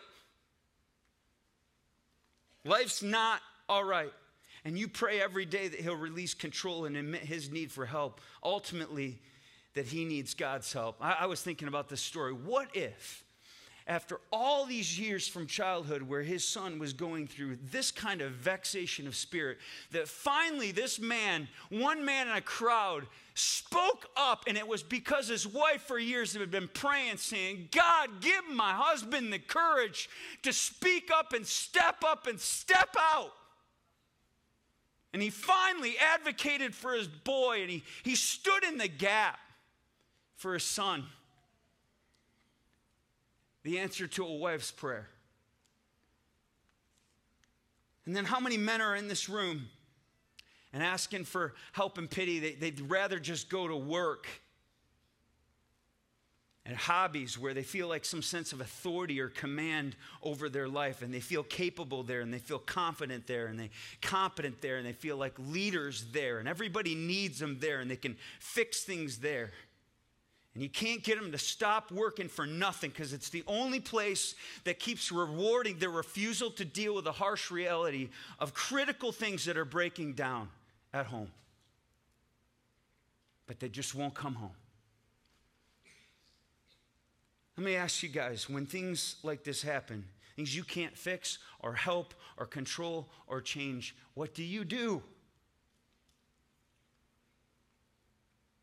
[2.63, 4.11] Life's not all right.
[4.65, 8.21] And you pray every day that he'll release control and admit his need for help.
[8.43, 9.19] Ultimately,
[9.73, 10.97] that he needs God's help.
[10.99, 12.33] I, I was thinking about this story.
[12.33, 13.23] What if,
[13.87, 18.31] after all these years from childhood where his son was going through this kind of
[18.31, 19.57] vexation of spirit,
[19.91, 25.27] that finally this man, one man in a crowd, spoke up, and it was because
[25.27, 30.09] his wife for years had been praying, saying, God, give my husband the courage
[30.43, 33.31] to speak up and step up and step out.
[35.13, 39.39] And he finally advocated for his boy and he, he stood in the gap
[40.35, 41.05] for his son.
[43.63, 45.09] The answer to a wife's prayer.
[48.05, 49.67] And then, how many men are in this room
[50.73, 52.39] and asking for help and pity?
[52.39, 54.25] They, they'd rather just go to work
[56.69, 61.01] and hobbies where they feel like some sense of authority or command over their life
[61.01, 63.71] and they feel capable there and they feel confident there and they
[64.03, 67.95] competent there and they feel like leaders there and everybody needs them there and they
[67.95, 69.49] can fix things there.
[70.53, 74.35] And you can't get them to stop working for nothing because it's the only place
[74.63, 79.57] that keeps rewarding their refusal to deal with the harsh reality of critical things that
[79.57, 80.49] are breaking down
[80.93, 81.31] at home.
[83.47, 84.51] But they just won't come home
[87.59, 90.05] let me ask you guys when things like this happen,
[90.37, 95.03] things you can't fix or help or control or change, what do you do?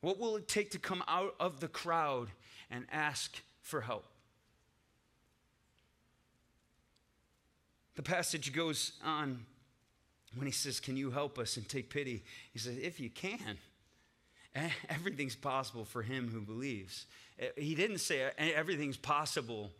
[0.00, 2.30] What will it take to come out of the crowd
[2.70, 4.06] and ask for help?
[7.96, 9.44] The passage goes on
[10.34, 12.24] when he says, Can you help us and take pity?
[12.50, 13.58] He says, If you can.
[14.88, 17.06] Everything's possible for him who believes.
[17.38, 19.70] Eh, he didn't say everything's possible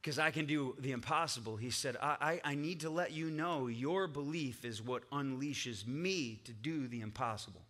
[0.00, 1.56] because I can do the impossible.
[1.56, 5.86] He said, I, I, I, need to let you know your belief is what unleashes
[5.86, 7.62] me to do the impossible.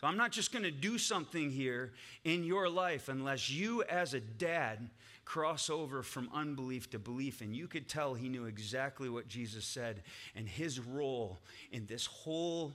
[0.00, 1.92] So I'm not just going to do something here
[2.24, 4.88] in your life unless you, as a dad,
[5.24, 7.42] cross over from unbelief to belief.
[7.42, 10.02] And you could tell he knew exactly what Jesus said
[10.34, 11.38] and his role
[11.70, 12.74] in this whole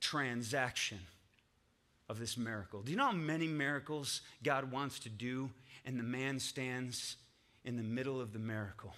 [0.00, 0.98] transaction
[2.08, 2.82] of this miracle.
[2.82, 5.50] Do you know how many miracles God wants to do?
[5.84, 7.16] And the man stands
[7.64, 8.94] in the middle of the miracle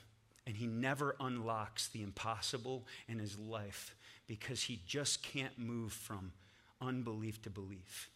[0.46, 6.32] and he never unlocks the impossible in his life because he just can't move from
[6.80, 8.10] unbelief to belief.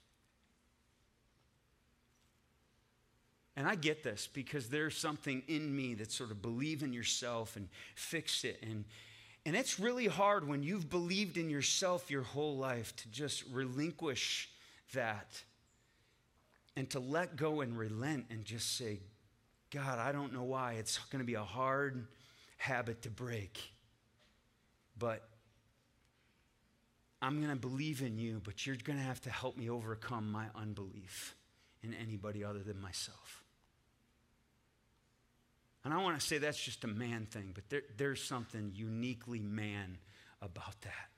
[3.56, 7.56] And I get this because there's something in me that sort of believe in yourself
[7.56, 8.58] and fix it.
[8.62, 8.84] And,
[9.44, 14.49] and it's really hard when you've believed in yourself your whole life to just relinquish
[14.94, 15.42] that
[16.76, 19.00] and to let go and relent and just say,
[19.70, 20.74] God, I don't know why.
[20.74, 22.06] It's going to be a hard
[22.56, 23.60] habit to break.
[24.98, 25.26] But
[27.22, 30.30] I'm going to believe in you, but you're going to have to help me overcome
[30.30, 31.36] my unbelief
[31.82, 33.44] in anybody other than myself.
[35.84, 39.40] And I want to say that's just a man thing, but there, there's something uniquely
[39.40, 39.98] man
[40.42, 41.09] about that.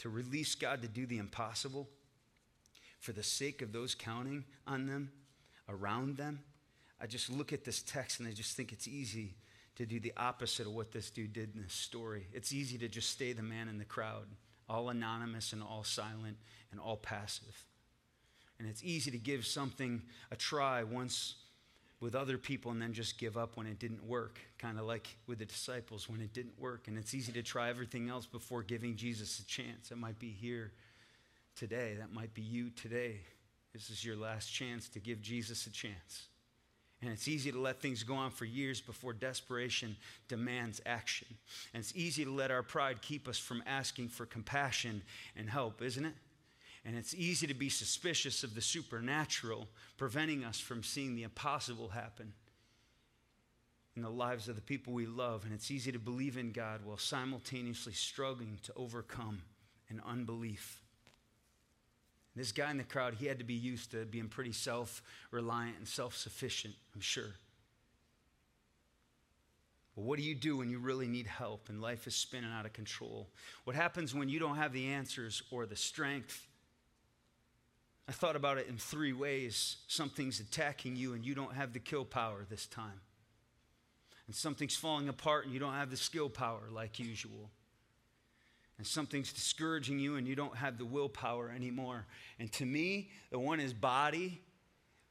[0.00, 1.88] To release God to do the impossible
[3.00, 5.10] for the sake of those counting on them,
[5.68, 6.40] around them.
[7.00, 9.34] I just look at this text and I just think it's easy
[9.76, 12.26] to do the opposite of what this dude did in this story.
[12.32, 14.26] It's easy to just stay the man in the crowd,
[14.68, 16.36] all anonymous and all silent
[16.70, 17.64] and all passive.
[18.58, 21.36] And it's easy to give something a try once
[22.00, 25.16] with other people and then just give up when it didn't work, kind of like
[25.26, 26.88] with the disciples when it didn't work.
[26.88, 29.90] And it's easy to try everything else before giving Jesus a chance.
[29.90, 30.72] It might be here
[31.56, 33.16] today, that might be you today.
[33.74, 36.26] This is your last chance to give Jesus a chance.
[37.02, 39.96] And it's easy to let things go on for years before desperation
[40.28, 41.28] demands action.
[41.72, 45.02] And it's easy to let our pride keep us from asking for compassion
[45.36, 46.14] and help, isn't it?
[46.84, 49.68] And it's easy to be suspicious of the supernatural,
[49.98, 52.32] preventing us from seeing the impossible happen
[53.96, 55.44] in the lives of the people we love.
[55.44, 59.42] And it's easy to believe in God while simultaneously struggling to overcome
[59.90, 60.82] an unbelief.
[62.34, 65.76] This guy in the crowd, he had to be used to being pretty self reliant
[65.76, 67.34] and self sufficient, I'm sure.
[69.96, 72.64] But what do you do when you really need help and life is spinning out
[72.64, 73.28] of control?
[73.64, 76.46] What happens when you don't have the answers or the strength
[78.10, 79.76] I thought about it in three ways.
[79.86, 83.00] Something's attacking you and you don't have the kill power this time.
[84.26, 87.52] And something's falling apart and you don't have the skill power like usual.
[88.78, 92.04] And something's discouraging you and you don't have the willpower anymore.
[92.40, 94.42] And to me, the one is body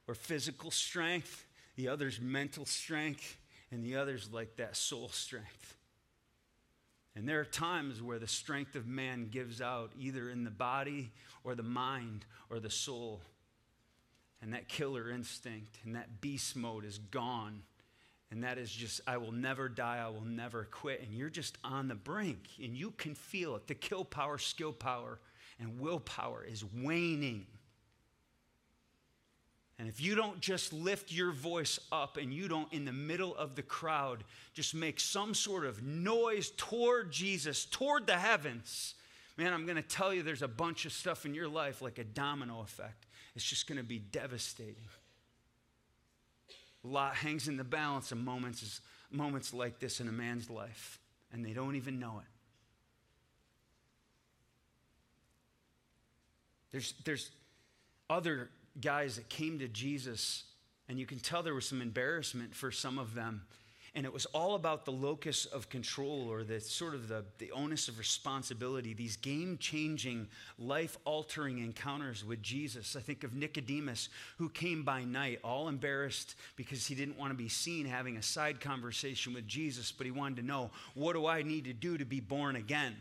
[0.06, 1.46] or physical strength,
[1.76, 3.38] the other's mental strength,
[3.70, 5.74] and the other's like that soul strength.
[7.16, 11.10] And there are times where the strength of man gives out, either in the body
[11.42, 13.20] or the mind or the soul.
[14.42, 17.62] And that killer instinct and that beast mode is gone.
[18.30, 21.02] And that is just, I will never die, I will never quit.
[21.02, 23.66] And you're just on the brink, and you can feel it.
[23.66, 25.18] The kill power, skill power,
[25.58, 27.46] and willpower is waning.
[29.80, 33.34] And if you don't just lift your voice up and you don't, in the middle
[33.34, 38.94] of the crowd, just make some sort of noise toward Jesus, toward the heavens,
[39.38, 41.98] man, I'm going to tell you there's a bunch of stuff in your life like
[41.98, 43.06] a domino effect.
[43.34, 44.84] It's just going to be devastating.
[46.84, 50.98] A lot hangs in the balance of moments, moments like this in a man's life,
[51.32, 52.28] and they don't even know it.
[56.70, 57.30] There's, there's
[58.10, 58.50] other
[58.80, 60.44] guys that came to Jesus,
[60.88, 63.42] and you can tell there was some embarrassment for some of them.
[63.92, 67.50] And it was all about the locus of control or the sort of the, the
[67.50, 70.28] onus of responsibility, these game changing,
[70.60, 72.94] life altering encounters with Jesus.
[72.94, 74.08] I think of Nicodemus,
[74.38, 78.22] who came by night, all embarrassed because he didn't want to be seen having a
[78.22, 81.98] side conversation with Jesus, but he wanted to know, what do I need to do
[81.98, 82.94] to be born again?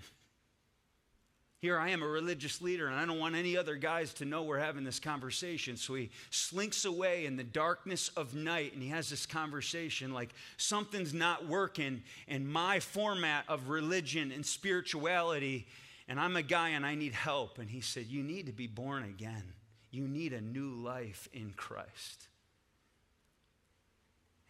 [1.61, 4.43] Here I am, a religious leader, and I don't want any other guys to know
[4.43, 5.75] we're having this conversation.
[5.75, 10.33] So he slinks away in the darkness of night and he has this conversation like
[10.55, 15.67] something's not working in my format of religion and spirituality,
[16.07, 17.59] and I'm a guy and I need help.
[17.59, 19.53] And he said, You need to be born again,
[19.91, 22.29] you need a new life in Christ.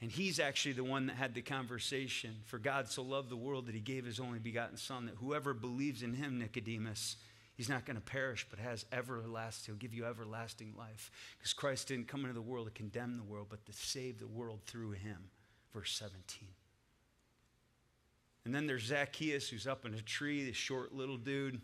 [0.02, 2.36] And he's actually the one that had the conversation.
[2.46, 5.54] For God so loved the world that he gave his only begotten Son, that whoever
[5.54, 7.18] believes in him, Nicodemus,
[7.56, 11.12] he's not going to perish, but has everlasting, he'll give you everlasting life.
[11.38, 14.28] Because Christ didn't come into the world to condemn the world, but to save the
[14.28, 15.18] world through him.
[15.74, 16.48] Verse 17.
[18.46, 21.60] And then there's Zacchaeus, who's up in a tree, this short little dude.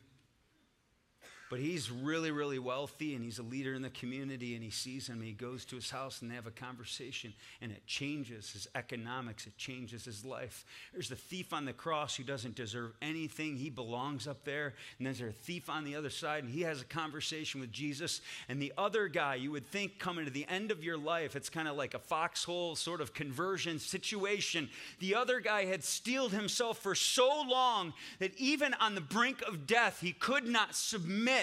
[1.48, 5.08] But he's really, really wealthy and he's a leader in the community and he sees
[5.08, 5.22] him.
[5.22, 9.46] He goes to his house and they have a conversation and it changes his economics,
[9.46, 10.66] it changes his life.
[10.92, 13.58] There's the thief on the cross who doesn't deserve anything.
[13.58, 14.74] He belongs up there.
[14.98, 17.72] And then there's a thief on the other side and he has a conversation with
[17.72, 18.22] Jesus.
[18.50, 21.50] And the other guy, you would think coming to the end of your life, it's
[21.50, 24.68] kind of like a foxhole sort of conversion situation.
[24.98, 29.68] The other guy had steeled himself for so long that even on the brink of
[29.68, 31.35] death, he could not submit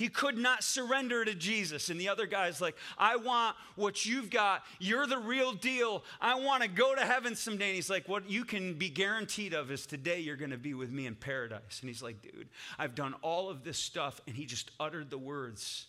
[0.00, 1.90] he could not surrender to Jesus.
[1.90, 4.62] And the other guy's like, I want what you've got.
[4.78, 6.04] You're the real deal.
[6.22, 7.66] I want to go to heaven someday.
[7.66, 10.72] And he's like, What you can be guaranteed of is today you're going to be
[10.72, 11.80] with me in paradise.
[11.82, 12.48] And he's like, Dude,
[12.78, 14.22] I've done all of this stuff.
[14.26, 15.88] And he just uttered the words,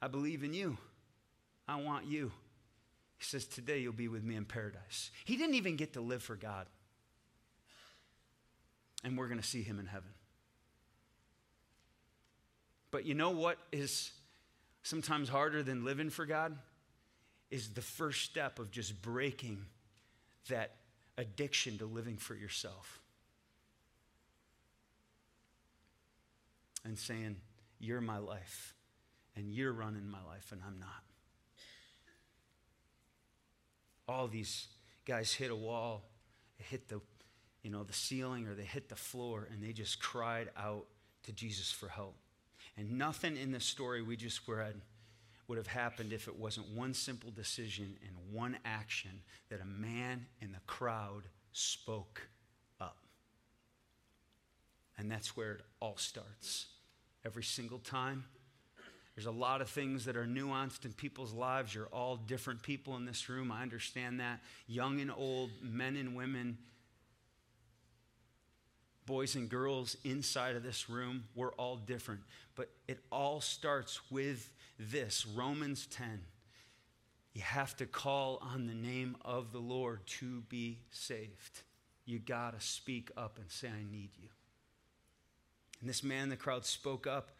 [0.00, 0.78] I believe in you.
[1.68, 2.32] I want you.
[3.18, 5.10] He says, Today you'll be with me in paradise.
[5.26, 6.66] He didn't even get to live for God.
[9.04, 10.08] And we're going to see him in heaven.
[12.90, 14.12] But you know what is
[14.82, 16.56] sometimes harder than living for God?
[17.50, 19.64] Is the first step of just breaking
[20.48, 20.72] that
[21.16, 23.00] addiction to living for yourself.
[26.84, 27.36] And saying,
[27.78, 28.74] You're my life,
[29.36, 31.02] and you're running my life, and I'm not.
[34.06, 34.68] All these
[35.04, 36.04] guys hit a wall
[36.58, 37.00] hit the,
[37.62, 40.86] you know, the ceiling or they hit the floor and they just cried out
[41.24, 42.16] to Jesus for help.
[42.78, 44.80] And nothing in the story we just read
[45.48, 49.10] would have happened if it wasn't one simple decision and one action
[49.50, 52.28] that a man in the crowd spoke
[52.80, 52.98] up.
[54.96, 56.66] And that's where it all starts.
[57.24, 58.24] Every single time.
[59.16, 61.74] There's a lot of things that are nuanced in people's lives.
[61.74, 63.50] You're all different people in this room.
[63.50, 64.38] I understand that.
[64.68, 66.58] Young and old, men and women,
[69.08, 72.20] boys and girls inside of this room, we're all different.
[72.54, 76.20] But it all starts with this Romans 10.
[77.32, 81.62] You have to call on the name of the Lord to be saved.
[82.04, 84.28] You got to speak up and say, I need you.
[85.80, 87.30] And this man in the crowd spoke up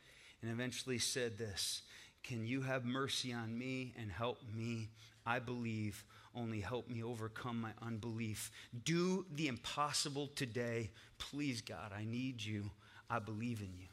[0.40, 1.82] and eventually said this
[2.22, 4.88] Can you have mercy on me and help me?
[5.26, 6.02] I believe.
[6.34, 8.50] Only help me overcome my unbelief.
[8.84, 10.90] Do the impossible today.
[11.18, 12.70] Please, God, I need you.
[13.10, 13.88] I believe in you.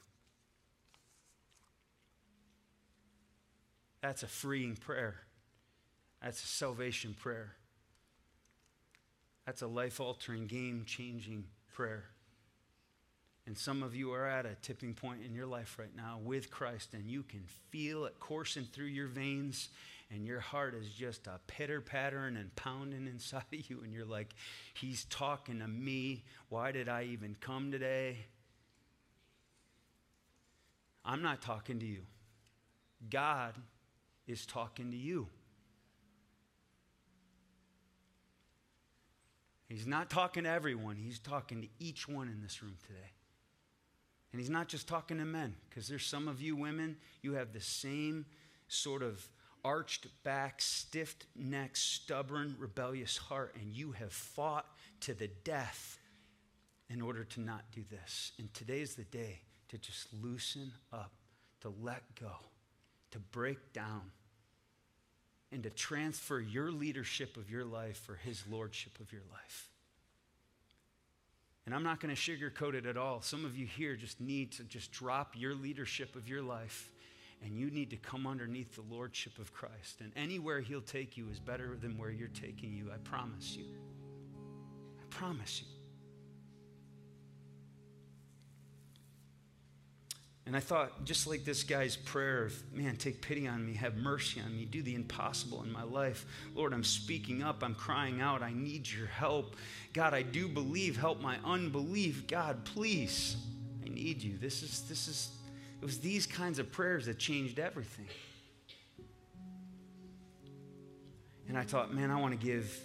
[4.01, 5.15] That's a freeing prayer.
[6.21, 7.55] That's a salvation prayer.
[9.45, 12.05] That's a life altering, game changing prayer.
[13.47, 16.49] And some of you are at a tipping point in your life right now with
[16.49, 19.69] Christ, and you can feel it coursing through your veins,
[20.09, 24.05] and your heart is just a pitter pattering and pounding inside of you, and you're
[24.05, 24.33] like,
[24.73, 26.23] He's talking to me.
[26.49, 28.17] Why did I even come today?
[31.03, 32.01] I'm not talking to you.
[33.11, 33.53] God
[34.25, 35.27] is talking to you.
[39.67, 43.14] He's not talking to everyone, He's talking to each one in this room today.
[44.35, 47.53] And He's not just talking to men, because there's some of you women, you have
[47.53, 48.25] the same
[48.67, 49.25] sort of
[49.63, 54.65] arched back, stiff neck, stubborn, rebellious heart, and you have fought
[54.99, 55.99] to the death
[56.89, 58.33] in order to not do this.
[58.37, 61.13] And today's the day to just loosen up,
[61.61, 62.33] to let go,
[63.11, 64.01] to break down,
[65.53, 69.69] and to transfer your leadership of your life for His lordship of your life.
[71.65, 73.21] And I'm not going to sugarcoat it at all.
[73.21, 76.91] Some of you here just need to just drop your leadership of your life
[77.43, 79.99] and you need to come underneath the lordship of Christ.
[79.99, 82.91] And anywhere He'll take you is better than where you're taking you.
[82.93, 83.65] I promise you.
[84.99, 85.74] I promise you.
[90.47, 93.95] And I thought, just like this guy's prayer of, man, take pity on me, have
[93.95, 96.25] mercy on me, do the impossible in my life.
[96.53, 99.55] Lord, I'm speaking up, I'm crying out, I need your help.
[99.93, 102.27] God, I do believe, help my unbelief.
[102.27, 103.37] God, please,
[103.83, 104.37] I need you.
[104.37, 105.31] This is, this is,
[105.81, 108.07] it was these kinds of prayers that changed everything.
[111.47, 112.79] And I thought, man, I want to give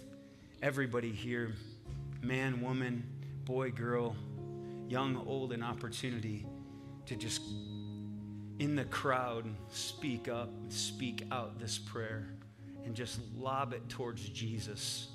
[0.63, 1.53] everybody here,
[2.23, 3.03] man, woman,
[3.45, 4.15] boy, girl,
[4.87, 6.45] young, old, an opportunity
[7.11, 7.41] to just
[8.59, 12.29] in the crowd speak up, speak out this prayer,
[12.85, 15.09] and just lob it towards Jesus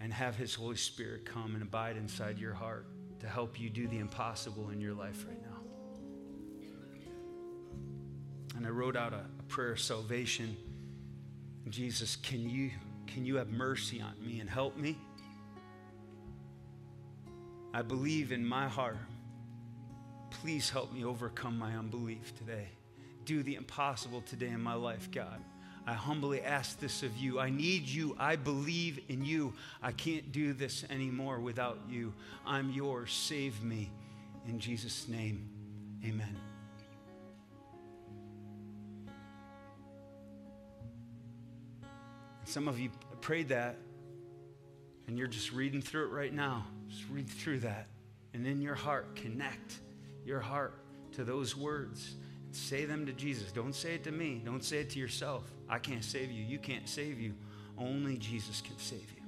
[0.00, 2.88] and have His Holy Spirit come and abide inside your heart
[3.20, 5.56] to help you do the impossible in your life right now.
[8.54, 10.58] And I wrote out a, a prayer of salvation.
[11.70, 12.70] Jesus, can you,
[13.06, 14.98] can you have mercy on me and help me?
[17.72, 18.98] I believe in my heart
[20.42, 22.68] Please help me overcome my unbelief today.
[23.24, 25.40] Do the impossible today in my life, God.
[25.84, 27.40] I humbly ask this of you.
[27.40, 28.14] I need you.
[28.18, 29.54] I believe in you.
[29.82, 32.12] I can't do this anymore without you.
[32.46, 33.12] I'm yours.
[33.12, 33.90] Save me.
[34.46, 35.48] In Jesus' name,
[36.04, 36.36] amen.
[42.44, 43.76] Some of you prayed that,
[45.06, 46.64] and you're just reading through it right now.
[46.88, 47.88] Just read through that.
[48.34, 49.80] And in your heart, connect
[50.28, 50.74] your heart
[51.12, 52.16] to those words.
[52.52, 53.50] Say them to Jesus.
[53.50, 54.42] Don't say it to me.
[54.44, 55.50] Don't say it to yourself.
[55.68, 56.44] I can't save you.
[56.44, 57.34] You can't save you.
[57.76, 59.22] Only Jesus can save you.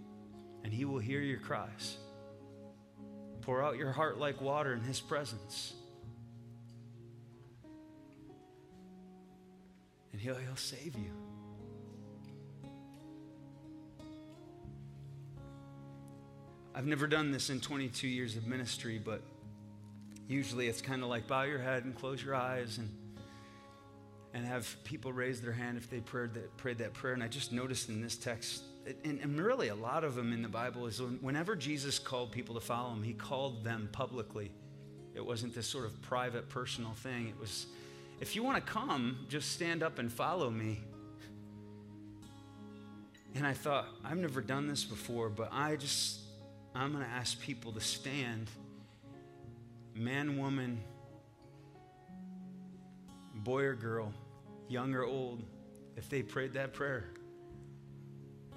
[0.63, 1.97] And He will hear your cries.
[3.41, 5.73] Pour out your heart like water in His presence.
[10.13, 11.13] And He'll, he'll save you.
[16.75, 19.23] I've never done this in 22 years of ministry, but
[20.31, 22.89] usually it's kind of like bow your head and close your eyes and
[24.33, 27.15] and have people raise their hand if they prayed that, prayed that prayer.
[27.15, 28.63] And I just noticed in this text,
[29.05, 32.55] and, and really a lot of them in the Bible, is whenever Jesus called people
[32.55, 34.53] to follow him, he called them publicly.
[35.17, 37.27] It wasn't this sort of private, personal thing.
[37.27, 37.67] It was,
[38.21, 40.79] if you want to come, just stand up and follow me.
[43.35, 46.21] And I thought, I've never done this before, but I just
[46.73, 48.49] I'm going to ask people to stand,
[49.95, 50.81] man, woman,
[53.35, 54.13] boy or girl,
[54.69, 55.43] young or old,
[55.97, 57.05] if they prayed that prayer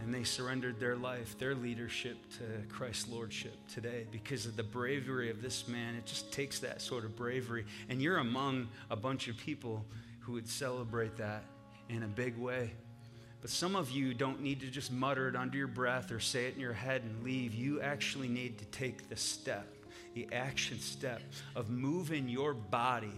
[0.02, 5.30] and they surrendered their life, their leadership to Christ's lordship today because of the bravery
[5.30, 5.96] of this man.
[5.96, 7.66] It just takes that sort of bravery.
[7.88, 9.86] And you're among a bunch of people
[10.20, 11.46] who would celebrate that
[11.90, 12.74] in a big way.
[13.42, 16.46] But some of you don't need to just mutter it under your breath or say
[16.46, 17.54] it in your head and leave.
[17.54, 19.68] You actually need to take the step,
[20.14, 21.22] the action step
[21.56, 23.14] of moving your body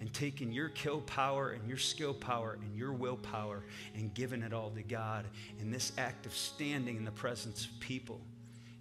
[0.00, 4.52] and taking your kill power and your skill power and your willpower and giving it
[4.52, 5.26] all to God.
[5.58, 8.20] And this act of standing in the presence of people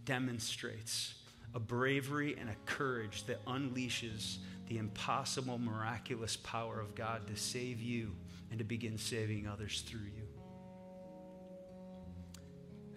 [0.03, 1.16] demonstrates
[1.53, 4.38] a bravery and a courage that unleashes
[4.68, 8.11] the impossible, miraculous power of God to save you
[8.49, 10.28] and to begin saving others through you.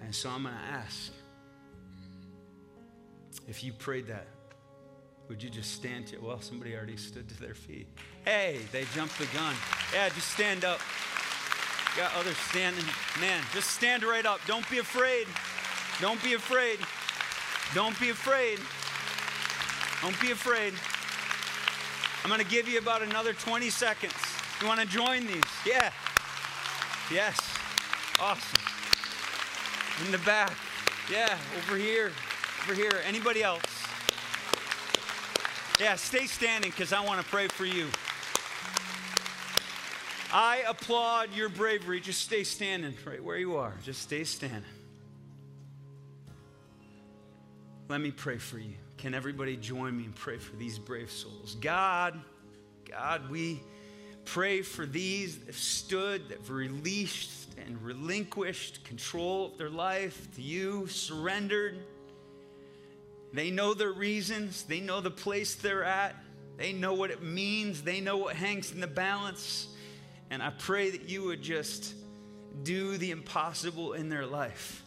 [0.01, 1.12] And so I'm going to ask
[3.47, 4.27] if you prayed that
[5.29, 7.87] would you just stand to well somebody already stood to their feet.
[8.24, 9.55] Hey they jumped the gun.
[9.93, 10.81] Yeah just stand up.
[11.97, 12.85] Got others standing.
[13.20, 14.41] Man just stand right up.
[14.47, 15.26] Don't be afraid.
[16.01, 16.79] Don't be afraid.
[17.74, 18.59] Don't be afraid.
[20.01, 20.72] Don't be afraid.
[22.22, 24.14] I'm going to give you about another 20 seconds.
[24.61, 25.43] You want to join these?
[25.66, 25.91] Yeah.
[27.12, 27.39] Yes.
[28.20, 28.61] Awesome.
[30.07, 30.53] In the back.
[31.11, 32.12] Yeah over here.
[32.64, 33.03] Over here.
[33.05, 33.78] Anybody else
[35.81, 37.87] yeah, stay standing because I want to pray for you.
[40.33, 42.01] I applaud your bravery.
[42.01, 43.74] Just stay standing right where you are.
[43.85, 44.62] Just stay standing.
[47.89, 48.74] Let me pray for you.
[48.99, 51.57] Can everybody join me and pray for these brave souls?
[51.61, 52.20] God,
[52.91, 53.62] God, we
[54.24, 60.29] pray for these that have stood, that have released and relinquished control of their life
[60.35, 61.79] to you, surrendered.
[63.33, 66.16] They know their reasons, they know the place they're at,
[66.57, 69.68] they know what it means, they know what hangs in the balance.
[70.31, 71.95] And I pray that you would just
[72.62, 74.83] do the impossible in their life.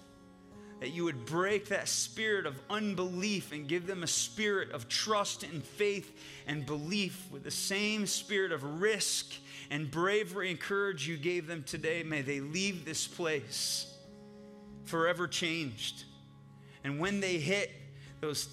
[0.80, 5.44] That you would break that spirit of unbelief and give them a spirit of trust
[5.44, 6.12] and faith
[6.48, 9.32] and belief with the same spirit of risk
[9.70, 12.02] and bravery and courage you gave them today.
[12.02, 13.94] May they leave this place
[14.86, 16.06] forever changed.
[16.84, 17.72] And when they hit
[18.22, 18.47] those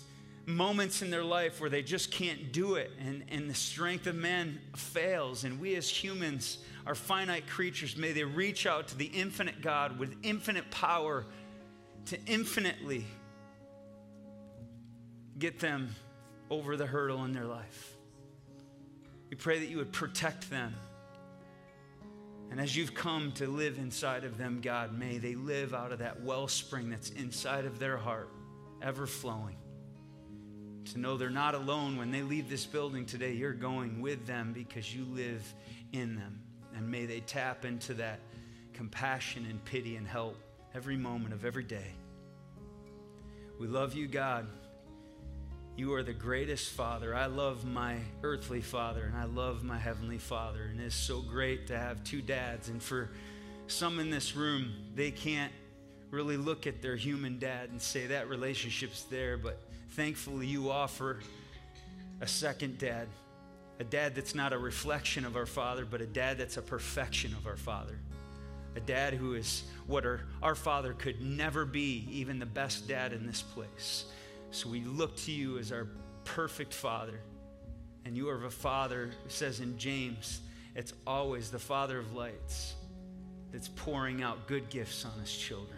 [0.46, 4.14] moments in their life where they just can't do it and, and the strength of
[4.14, 5.44] man fails.
[5.44, 7.96] And we as humans are finite creatures.
[7.96, 11.26] May they reach out to the infinite God with infinite power
[12.06, 13.04] to infinitely
[15.38, 15.94] get them
[16.48, 17.94] over the hurdle in their life.
[19.28, 20.74] We pray that you would protect them.
[22.50, 25.98] And as you've come to live inside of them, God, may they live out of
[25.98, 28.30] that wellspring that's inside of their heart
[28.82, 29.56] ever flowing.
[30.92, 34.52] To know they're not alone when they leave this building today, you're going with them
[34.52, 35.42] because you live
[35.92, 36.40] in them.
[36.74, 38.20] And may they tap into that
[38.72, 40.36] compassion and pity and help
[40.74, 41.92] every moment of every day.
[43.58, 44.46] We love you, God.
[45.76, 47.14] You are the greatest Father.
[47.14, 50.64] I love my earthly Father and I love my heavenly Father.
[50.64, 52.68] And it's so great to have two dads.
[52.68, 53.10] And for
[53.66, 55.52] some in this room, they can't
[56.10, 61.20] really look at their human dad and say that relationship's there, but thankfully you offer
[62.20, 63.08] a second dad,
[63.78, 67.32] a dad that's not a reflection of our father, but a dad that's a perfection
[67.34, 67.98] of our father.
[68.76, 73.12] A dad who is what our, our father could never be, even the best dad
[73.12, 74.06] in this place.
[74.50, 75.88] So we look to you as our
[76.24, 77.20] perfect father.
[78.04, 80.40] And you are a father who says in James,
[80.74, 82.74] it's always the father of lights
[83.52, 85.77] that's pouring out good gifts on his children.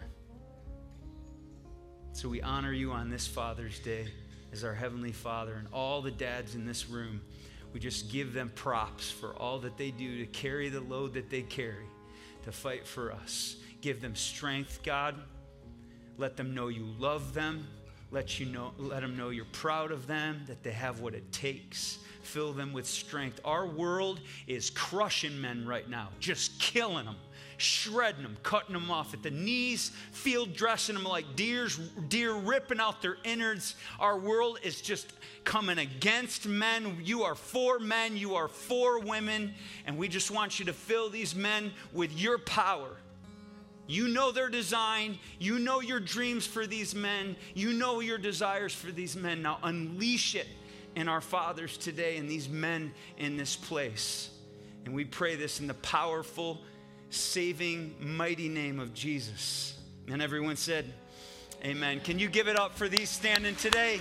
[2.13, 4.05] So we honor you on this Father's Day
[4.51, 7.21] as our Heavenly Father and all the dads in this room.
[7.73, 11.29] We just give them props for all that they do to carry the load that
[11.29, 11.85] they carry,
[12.43, 13.55] to fight for us.
[13.79, 15.15] Give them strength, God.
[16.17, 17.65] Let them know you love them.
[18.11, 21.31] Let, you know, let them know you're proud of them, that they have what it
[21.31, 21.99] takes.
[22.23, 23.39] Fill them with strength.
[23.43, 27.15] Our world is crushing men right now, just killing them
[27.61, 31.77] shredding them, cutting them off at the knees, field dressing them like deers,
[32.09, 33.75] deer ripping out their innards.
[33.99, 36.97] Our world is just coming against men.
[37.03, 39.53] You are for men, you are for women,
[39.85, 42.89] and we just want you to fill these men with your power.
[43.91, 45.19] You know their design.
[45.37, 47.35] You know your dreams for these men.
[47.53, 49.41] You know your desires for these men.
[49.41, 50.47] Now unleash it
[50.95, 54.29] in our fathers today and these men in this place.
[54.85, 56.61] And we pray this in the powerful
[57.09, 59.77] saving, mighty name of Jesus.
[60.07, 60.93] And everyone said,
[61.65, 61.99] Amen.
[61.99, 63.99] Can you give it up for these standing today?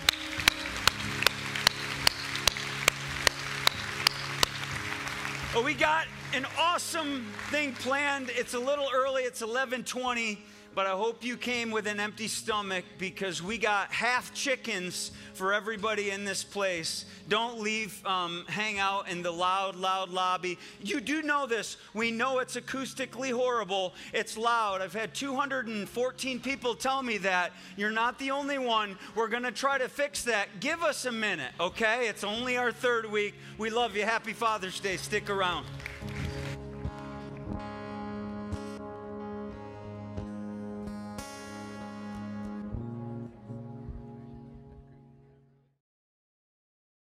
[5.53, 8.31] Well, we got an awesome thing planned.
[8.31, 9.25] It's a little early.
[9.25, 10.39] It's 11:20
[10.75, 15.53] but I hope you came with an empty stomach because we got half chickens for
[15.53, 17.05] everybody in this place.
[17.29, 20.59] Don't leave, um, hang out in the loud, loud lobby.
[20.81, 21.77] You do know this.
[21.95, 23.95] We know it's acoustically horrible.
[24.13, 24.81] It's loud.
[24.81, 27.53] I've had 214 people tell me that.
[27.77, 28.97] You're not the only one.
[29.15, 30.49] We're going to try to fix that.
[30.61, 32.09] Give us a minute, okay?
[32.09, 33.35] It's only our third week.
[33.59, 34.05] We love you.
[34.05, 34.97] Happy Father's Day.
[34.97, 35.67] Stick around.